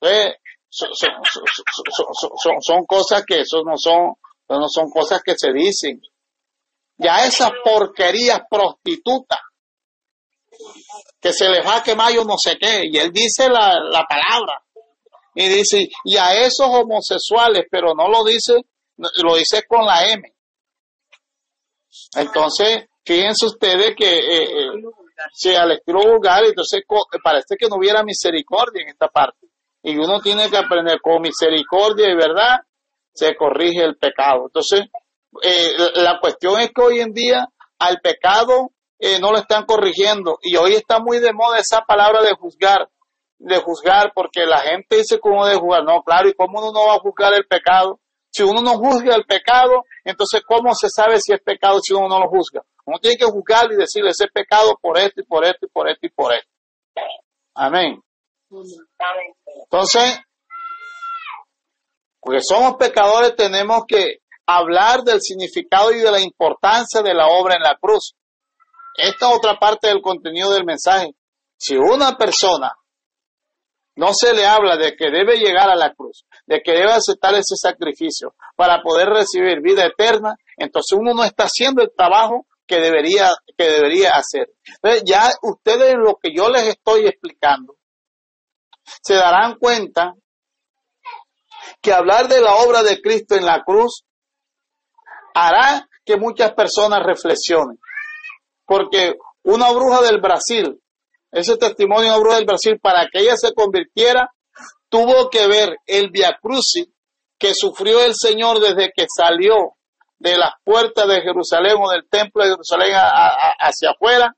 Entonces, 0.00 0.36
son- 0.70 0.94
son- 0.94 2.34
son- 2.42 2.62
son 2.62 2.86
cosas 2.86 3.24
que 3.26 3.40
eso 3.40 3.62
no 3.62 3.76
son, 3.76 4.14
no 4.48 4.68
son 4.68 4.88
cosas 4.90 5.20
que 5.22 5.34
se 5.36 5.52
dicen. 5.52 6.00
Ya 6.96 7.26
esas 7.26 7.50
porquerías 7.62 8.40
prostitutas, 8.50 9.40
que 11.20 11.32
se 11.34 11.48
les 11.50 11.64
va 11.66 11.76
a 11.76 11.82
quemar 11.82 12.10
yo 12.12 12.24
no 12.24 12.38
sé 12.38 12.56
qué, 12.58 12.86
y 12.90 12.96
él 12.96 13.12
dice 13.12 13.50
la, 13.50 13.78
la 13.80 14.04
palabra, 14.06 14.62
y 15.34 15.46
dice, 15.48 15.88
y 16.04 16.16
a 16.16 16.34
esos 16.40 16.68
homosexuales, 16.68 17.64
pero 17.70 17.94
no 17.94 18.08
lo 18.08 18.24
dice, 18.24 18.54
lo 19.22 19.36
dice 19.36 19.62
con 19.68 19.84
la 19.84 20.06
M. 20.10 20.22
Entonces, 22.16 22.86
fíjense 23.04 23.46
ustedes 23.46 23.94
que 23.96 24.18
eh, 24.18 24.42
eh, 24.44 24.70
si 25.32 25.54
al 25.54 25.72
estilo 25.72 26.00
vulgar, 26.00 26.44
entonces 26.44 26.82
co- 26.86 27.06
parece 27.22 27.56
que 27.58 27.68
no 27.68 27.76
hubiera 27.76 28.02
misericordia 28.02 28.82
en 28.82 28.88
esta 28.88 29.08
parte. 29.08 29.46
Y 29.82 29.96
uno 29.96 30.20
tiene 30.20 30.48
que 30.50 30.56
aprender 30.56 31.00
con 31.00 31.22
misericordia 31.22 32.08
y 32.10 32.14
verdad, 32.16 32.58
se 33.12 33.34
corrige 33.36 33.82
el 33.84 33.96
pecado. 33.96 34.44
Entonces, 34.46 34.82
eh, 35.42 35.72
la- 35.96 36.18
cuestión 36.20 36.60
es 36.60 36.70
que 36.72 36.82
hoy 36.82 37.00
en 37.00 37.12
día 37.12 37.46
al 37.78 37.98
pecado 38.00 38.70
eh, 39.00 39.20
no 39.20 39.30
lo 39.30 39.38
están 39.38 39.64
corrigiendo. 39.64 40.38
Y 40.42 40.56
hoy 40.56 40.74
está 40.74 40.98
muy 40.98 41.20
de 41.20 41.32
moda 41.32 41.58
esa 41.58 41.82
palabra 41.82 42.20
de 42.22 42.32
juzgar, 42.32 42.88
de 43.38 43.56
juzgar, 43.58 44.10
porque 44.14 44.44
la 44.44 44.58
gente 44.58 44.96
dice 44.96 45.20
cómo 45.20 45.46
de 45.46 45.54
juzgar. 45.56 45.84
No, 45.84 46.02
claro, 46.02 46.28
¿y 46.28 46.34
cómo 46.34 46.58
uno 46.58 46.72
no 46.72 46.86
va 46.88 46.94
a 46.94 46.98
juzgar 47.00 47.32
el 47.34 47.46
pecado? 47.46 48.00
Si 48.30 48.42
uno 48.42 48.60
no 48.60 48.72
juzga 48.76 49.14
el 49.14 49.24
pecado, 49.24 49.84
entonces 50.10 50.42
¿cómo 50.46 50.74
se 50.74 50.88
sabe 50.88 51.20
si 51.20 51.32
es 51.32 51.40
pecado 51.40 51.80
si 51.80 51.92
uno 51.92 52.08
no 52.08 52.20
lo 52.20 52.28
juzga? 52.28 52.62
Uno 52.86 52.98
tiene 52.98 53.18
que 53.18 53.26
juzgarle 53.26 53.74
y 53.74 53.78
decirle 53.78 54.10
ese 54.10 54.28
pecado 54.28 54.78
por 54.80 54.96
esto 54.96 55.20
y 55.20 55.24
por 55.24 55.44
esto 55.44 55.66
y 55.66 55.68
por 55.68 55.88
esto 55.88 56.06
y 56.06 56.10
por 56.10 56.32
esto. 56.32 56.50
Amén. 57.54 58.02
Amén. 58.98 59.34
Entonces, 59.64 60.20
porque 62.20 62.40
somos 62.40 62.76
pecadores, 62.76 63.36
tenemos 63.36 63.82
que 63.86 64.20
hablar 64.46 65.02
del 65.02 65.20
significado 65.20 65.92
y 65.92 65.98
de 65.98 66.10
la 66.10 66.20
importancia 66.20 67.02
de 67.02 67.12
la 67.12 67.26
obra 67.26 67.56
en 67.56 67.62
la 67.62 67.76
cruz. 67.78 68.14
Esta 68.96 69.28
otra 69.28 69.58
parte 69.58 69.88
del 69.88 70.00
contenido 70.00 70.50
del 70.52 70.64
mensaje. 70.64 71.14
Si 71.58 71.76
una 71.76 72.16
persona 72.16 72.77
no 73.98 74.14
se 74.14 74.32
le 74.32 74.46
habla 74.46 74.76
de 74.76 74.94
que 74.94 75.10
debe 75.10 75.38
llegar 75.38 75.68
a 75.68 75.74
la 75.74 75.92
cruz, 75.92 76.24
de 76.46 76.60
que 76.60 76.70
debe 76.70 76.92
aceptar 76.92 77.34
ese 77.34 77.56
sacrificio 77.56 78.32
para 78.54 78.80
poder 78.80 79.08
recibir 79.08 79.60
vida 79.60 79.84
eterna, 79.84 80.36
entonces 80.56 80.96
uno 80.96 81.14
no 81.14 81.24
está 81.24 81.44
haciendo 81.44 81.82
el 81.82 81.90
trabajo 81.96 82.46
que 82.64 82.76
debería, 82.76 83.34
que 83.56 83.64
debería 83.64 84.12
hacer. 84.12 84.52
Ya 85.04 85.32
ustedes 85.42 85.96
lo 85.96 86.14
que 86.22 86.30
yo 86.32 86.48
les 86.48 86.68
estoy 86.68 87.08
explicando, 87.08 87.74
se 89.02 89.14
darán 89.14 89.56
cuenta 89.58 90.14
que 91.82 91.92
hablar 91.92 92.28
de 92.28 92.40
la 92.40 92.54
obra 92.54 92.84
de 92.84 93.00
Cristo 93.00 93.34
en 93.34 93.46
la 93.46 93.64
cruz 93.64 94.04
hará 95.34 95.88
que 96.04 96.16
muchas 96.16 96.52
personas 96.52 97.02
reflexionen. 97.04 97.80
Porque 98.64 99.16
una 99.42 99.72
bruja 99.72 100.02
del 100.02 100.20
Brasil, 100.20 100.80
ese 101.30 101.56
testimonio 101.56 102.04
de 102.04 102.08
una 102.10 102.18
bruja 102.18 102.36
del 102.36 102.46
Brasil, 102.46 102.78
para 102.80 103.06
que 103.12 103.20
ella 103.20 103.36
se 103.36 103.52
convirtiera, 103.52 104.30
tuvo 104.88 105.28
que 105.30 105.46
ver 105.46 105.76
el 105.86 106.10
Via 106.10 106.38
Crucis 106.40 106.86
que 107.38 107.54
sufrió 107.54 108.04
el 108.04 108.14
Señor 108.14 108.58
desde 108.60 108.90
que 108.94 109.06
salió 109.14 109.76
de 110.18 110.36
las 110.36 110.52
puertas 110.64 111.06
de 111.06 111.20
Jerusalén 111.22 111.76
o 111.78 111.90
del 111.90 112.08
templo 112.08 112.42
de 112.42 112.50
Jerusalén 112.50 112.92
hacia 113.60 113.90
afuera, 113.90 114.34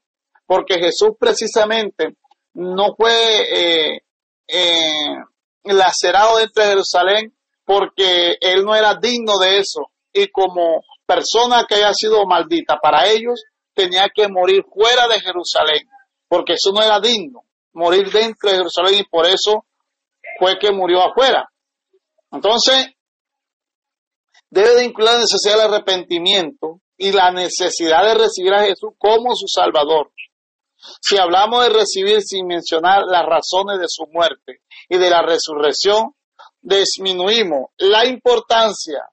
porque 0.47 0.75
Jesús 0.75 1.13
precisamente 1.19 2.17
no 2.55 2.95
fue 2.97 3.13
eh, 3.15 4.01
eh, 4.49 5.17
lacerado 5.65 6.39
dentro 6.39 6.63
de 6.63 6.71
Jerusalén 6.71 7.35
porque 7.65 8.37
él 8.41 8.65
no 8.65 8.75
era 8.75 8.97
digno 8.97 9.39
de 9.39 9.59
eso. 9.59 9.91
Y 10.13 10.29
como 10.29 10.83
persona 11.07 11.65
que 11.69 11.77
haya 11.77 11.95
sido 11.95 12.27
maldita 12.27 12.77
para 12.83 13.09
ellos 13.09 13.45
tenía 13.73 14.09
que 14.13 14.29
morir 14.29 14.65
fuera 14.75 15.07
de 15.09 15.21
Jerusalén 15.21 15.89
porque 16.31 16.55
eso 16.55 16.71
no 16.73 16.81
era 16.81 17.01
digno 17.01 17.43
morir 17.73 18.11
dentro 18.11 18.51
de 18.51 18.57
Jerusalén 18.57 19.01
y 19.01 19.05
por 19.05 19.27
eso 19.27 19.67
fue 20.39 20.59
que 20.59 20.71
murió 20.71 21.03
afuera 21.03 21.51
entonces 22.33 22.95
debe 24.51 24.75
de 24.77 24.85
incluir 24.85 25.11
la 25.11 25.19
necesidad 25.19 25.55
del 25.55 25.73
arrepentimiento 25.73 26.81
y 26.97 27.13
la 27.13 27.31
necesidad 27.33 28.05
de 28.05 28.15
recibir 28.15 28.53
a 28.53 28.65
Jesús 28.65 28.91
como 28.99 29.35
su 29.35 29.47
Salvador. 29.49 30.13
Si 31.01 31.19
hablamos 31.19 31.65
de 31.65 31.71
recibir 31.71 32.23
sin 32.23 32.47
mencionar 32.47 33.03
las 33.07 33.25
razones 33.25 33.79
de 33.81 33.87
su 33.89 34.07
muerte 34.07 34.61
y 34.89 34.99
de 34.99 35.11
la 35.11 35.23
resurrección, 35.23 36.15
disminuimos 36.61 37.71
la 37.79 38.07
importancia 38.07 39.09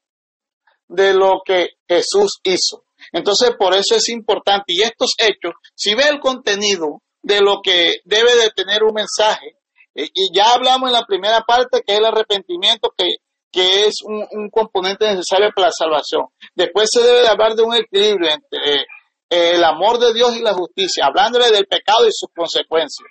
de 0.87 1.13
lo 1.13 1.41
que 1.45 1.71
Jesús 1.87 2.39
hizo. 2.43 2.83
Entonces, 3.11 3.51
por 3.57 3.73
eso 3.75 3.95
es 3.95 4.09
importante. 4.09 4.65
Y 4.67 4.81
estos 4.81 5.13
hechos, 5.17 5.53
si 5.75 5.93
ve 5.93 6.03
el 6.09 6.19
contenido 6.19 7.01
de 7.27 7.41
lo 7.41 7.61
que 7.61 7.95
debe 8.05 8.35
de 8.35 8.49
tener 8.55 8.83
un 8.83 8.93
mensaje, 8.93 9.57
eh, 9.93 10.07
y 10.13 10.33
ya 10.33 10.53
hablamos 10.53 10.87
en 10.87 10.93
la 10.93 11.05
primera 11.05 11.41
parte 11.41 11.81
que 11.85 11.93
es 11.93 11.99
el 11.99 12.05
arrepentimiento, 12.05 12.93
que, 12.97 13.17
que 13.51 13.85
es 13.85 14.01
un, 14.03 14.25
un 14.31 14.49
componente 14.49 15.05
necesario 15.05 15.49
para 15.53 15.67
la 15.67 15.73
salvación. 15.73 16.27
Después 16.55 16.89
se 16.91 17.01
debe 17.01 17.21
de 17.21 17.27
hablar 17.27 17.55
de 17.55 17.63
un 17.63 17.75
equilibrio 17.75 18.29
entre 18.31 18.75
eh, 18.75 18.85
el 19.29 19.63
amor 19.63 19.99
de 19.99 20.13
Dios 20.13 20.37
y 20.37 20.41
la 20.41 20.53
justicia, 20.53 21.05
hablándole 21.05 21.51
del 21.51 21.67
pecado 21.67 22.07
y 22.07 22.11
sus 22.11 22.29
consecuencias. 22.33 23.09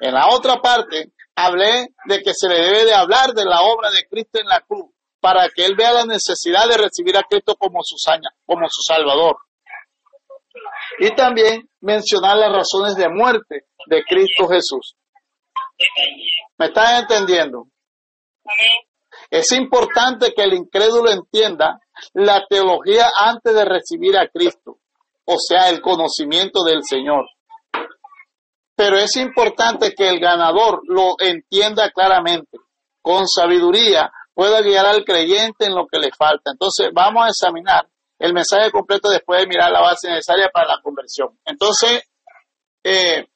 En 0.00 0.12
la 0.12 0.28
otra 0.28 0.60
parte, 0.60 1.12
hablé 1.34 1.88
de 2.04 2.22
que 2.22 2.34
se 2.34 2.48
le 2.48 2.56
debe 2.56 2.84
de 2.84 2.94
hablar 2.94 3.32
de 3.32 3.46
la 3.46 3.62
obra 3.62 3.90
de 3.90 4.06
Cristo 4.10 4.38
en 4.40 4.46
la 4.46 4.60
cruz, 4.60 4.90
para 5.20 5.48
que 5.48 5.64
él 5.64 5.74
vea 5.74 5.92
la 5.92 6.04
necesidad 6.04 6.68
de 6.68 6.76
recibir 6.76 7.16
a 7.16 7.22
Cristo 7.22 7.56
como 7.56 7.80
su, 7.82 7.96
como 8.44 8.66
su 8.68 8.82
Salvador. 8.82 9.36
Y 10.98 11.14
también 11.14 11.68
mencionar 11.80 12.36
las 12.36 12.52
razones 12.52 12.96
de 12.96 13.08
muerte 13.08 13.66
de 13.86 14.02
Cristo 14.04 14.48
Jesús. 14.48 14.96
¿Me 16.58 16.66
están 16.66 17.02
entendiendo? 17.02 17.66
Es 19.30 19.52
importante 19.52 20.32
que 20.34 20.42
el 20.42 20.54
incrédulo 20.54 21.10
entienda 21.10 21.80
la 22.14 22.44
teología 22.48 23.08
antes 23.18 23.54
de 23.54 23.64
recibir 23.64 24.16
a 24.16 24.28
Cristo, 24.28 24.78
o 25.24 25.36
sea, 25.38 25.68
el 25.68 25.80
conocimiento 25.80 26.62
del 26.62 26.82
Señor. 26.82 27.26
Pero 28.74 28.98
es 28.98 29.16
importante 29.16 29.94
que 29.94 30.08
el 30.08 30.20
ganador 30.20 30.80
lo 30.86 31.16
entienda 31.18 31.90
claramente, 31.90 32.58
con 33.02 33.26
sabiduría, 33.26 34.10
pueda 34.34 34.60
guiar 34.60 34.86
al 34.86 35.04
creyente 35.04 35.66
en 35.66 35.74
lo 35.74 35.86
que 35.86 35.98
le 35.98 36.10
falta. 36.12 36.50
Entonces, 36.52 36.90
vamos 36.92 37.24
a 37.24 37.28
examinar 37.28 37.86
el 38.18 38.32
mensaje 38.32 38.70
completo 38.70 39.08
después 39.08 39.40
de 39.40 39.46
mirar 39.46 39.70
la 39.70 39.80
base 39.80 40.08
necesaria 40.08 40.48
para 40.52 40.68
la 40.76 40.80
conversión. 40.82 41.38
Entonces, 41.44 42.02
eh, 42.82 43.26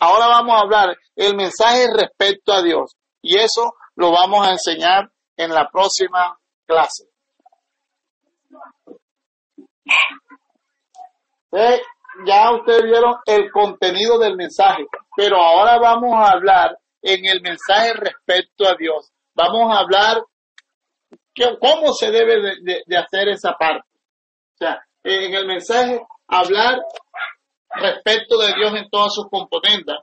ahora 0.00 0.26
vamos 0.28 0.54
a 0.56 0.60
hablar 0.60 0.96
el 1.16 1.36
mensaje 1.36 1.86
respecto 1.94 2.52
a 2.52 2.62
Dios. 2.62 2.96
Y 3.22 3.38
eso 3.38 3.74
lo 3.96 4.10
vamos 4.12 4.46
a 4.46 4.52
enseñar 4.52 5.10
en 5.36 5.52
la 5.52 5.68
próxima 5.70 6.38
clase. 6.66 7.04
Eh, 11.52 11.80
ya 12.26 12.52
ustedes 12.52 12.82
vieron 12.84 13.16
el 13.26 13.50
contenido 13.50 14.18
del 14.18 14.36
mensaje, 14.36 14.86
pero 15.16 15.36
ahora 15.36 15.78
vamos 15.78 16.14
a 16.14 16.30
hablar 16.32 16.78
en 17.02 17.24
el 17.26 17.40
mensaje 17.40 17.92
respecto 17.94 18.66
a 18.68 18.74
Dios. 18.78 19.10
Vamos 19.34 19.74
a 19.74 19.80
hablar 19.80 20.22
cómo 21.60 21.92
se 21.94 22.10
debe 22.10 22.40
de, 22.40 22.54
de- 22.62 22.82
de 22.86 22.96
hacer 22.96 23.28
esa 23.28 23.52
parte. 23.54 23.88
Sea, 24.60 24.84
en 25.04 25.34
el 25.34 25.46
mensaje 25.46 26.00
hablar 26.28 26.80
respecto 27.70 28.38
de 28.38 28.52
Dios 28.54 28.74
en 28.76 28.90
todas 28.90 29.14
sus 29.14 29.26
componentes. 29.30 29.96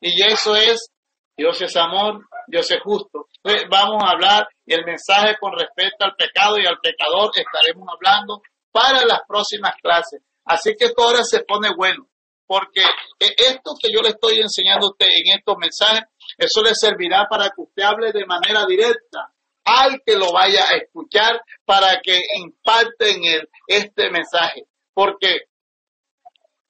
Y 0.00 0.22
eso 0.22 0.54
es, 0.54 0.90
Dios 1.36 1.60
es 1.62 1.74
amor, 1.76 2.20
Dios 2.46 2.70
es 2.70 2.80
justo. 2.82 3.26
Entonces, 3.42 3.68
vamos 3.70 4.02
a 4.04 4.10
hablar 4.10 4.48
el 4.66 4.84
mensaje 4.84 5.36
con 5.40 5.52
respecto 5.52 6.04
al 6.04 6.14
pecado 6.14 6.58
y 6.58 6.66
al 6.66 6.78
pecador 6.82 7.30
estaremos 7.34 7.88
hablando 7.90 8.42
para 8.70 9.04
las 9.06 9.20
próximas 9.26 9.74
clases. 9.82 10.20
Así 10.44 10.74
que 10.76 10.86
esto 10.86 11.02
ahora 11.02 11.22
se 11.24 11.44
pone 11.44 11.70
bueno, 11.74 12.06
porque 12.46 12.80
eh, 13.18 13.34
esto 13.38 13.72
que 13.80 13.90
yo 13.92 14.02
le 14.02 14.10
estoy 14.10 14.40
enseñando 14.40 14.86
a 14.86 14.90
usted 14.90 15.06
en 15.06 15.38
estos 15.38 15.56
mensajes, 15.56 16.02
eso 16.36 16.62
le 16.62 16.74
servirá 16.74 17.26
para 17.30 17.46
que 17.46 17.62
usted 17.62 17.82
hable 17.82 18.12
de 18.12 18.26
manera 18.26 18.66
directa 18.66 19.32
al 19.64 20.02
que 20.04 20.16
lo 20.16 20.32
vaya 20.32 20.64
a 20.68 20.76
escuchar 20.76 21.40
para 21.64 22.00
que 22.02 22.20
impacte 22.38 23.10
en 23.10 23.24
él 23.24 23.48
este 23.66 24.10
mensaje. 24.10 24.66
Porque 24.94 25.42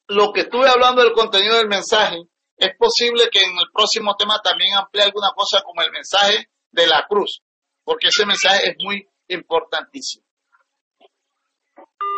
lo 0.09 0.33
que 0.33 0.43
estuve 0.43 0.69
hablando 0.69 1.03
del 1.03 1.13
contenido 1.13 1.57
del 1.57 1.69
mensaje, 1.69 2.19
es 2.57 2.77
posible 2.79 3.29
que 3.31 3.41
en 3.41 3.59
el 3.59 3.67
próximo 3.73 4.15
tema 4.17 4.41
también 4.43 4.75
amplíe 4.77 5.03
alguna 5.03 5.31
cosa 5.35 5.63
como 5.63 5.83
el 5.83 5.91
mensaje 5.91 6.49
de 6.71 6.87
la 6.87 7.07
cruz, 7.09 7.43
porque 7.85 8.09
ese 8.09 8.25
mensaje 8.25 8.71
es 8.71 8.77
muy 8.79 9.09
importantísimo. 9.29 10.22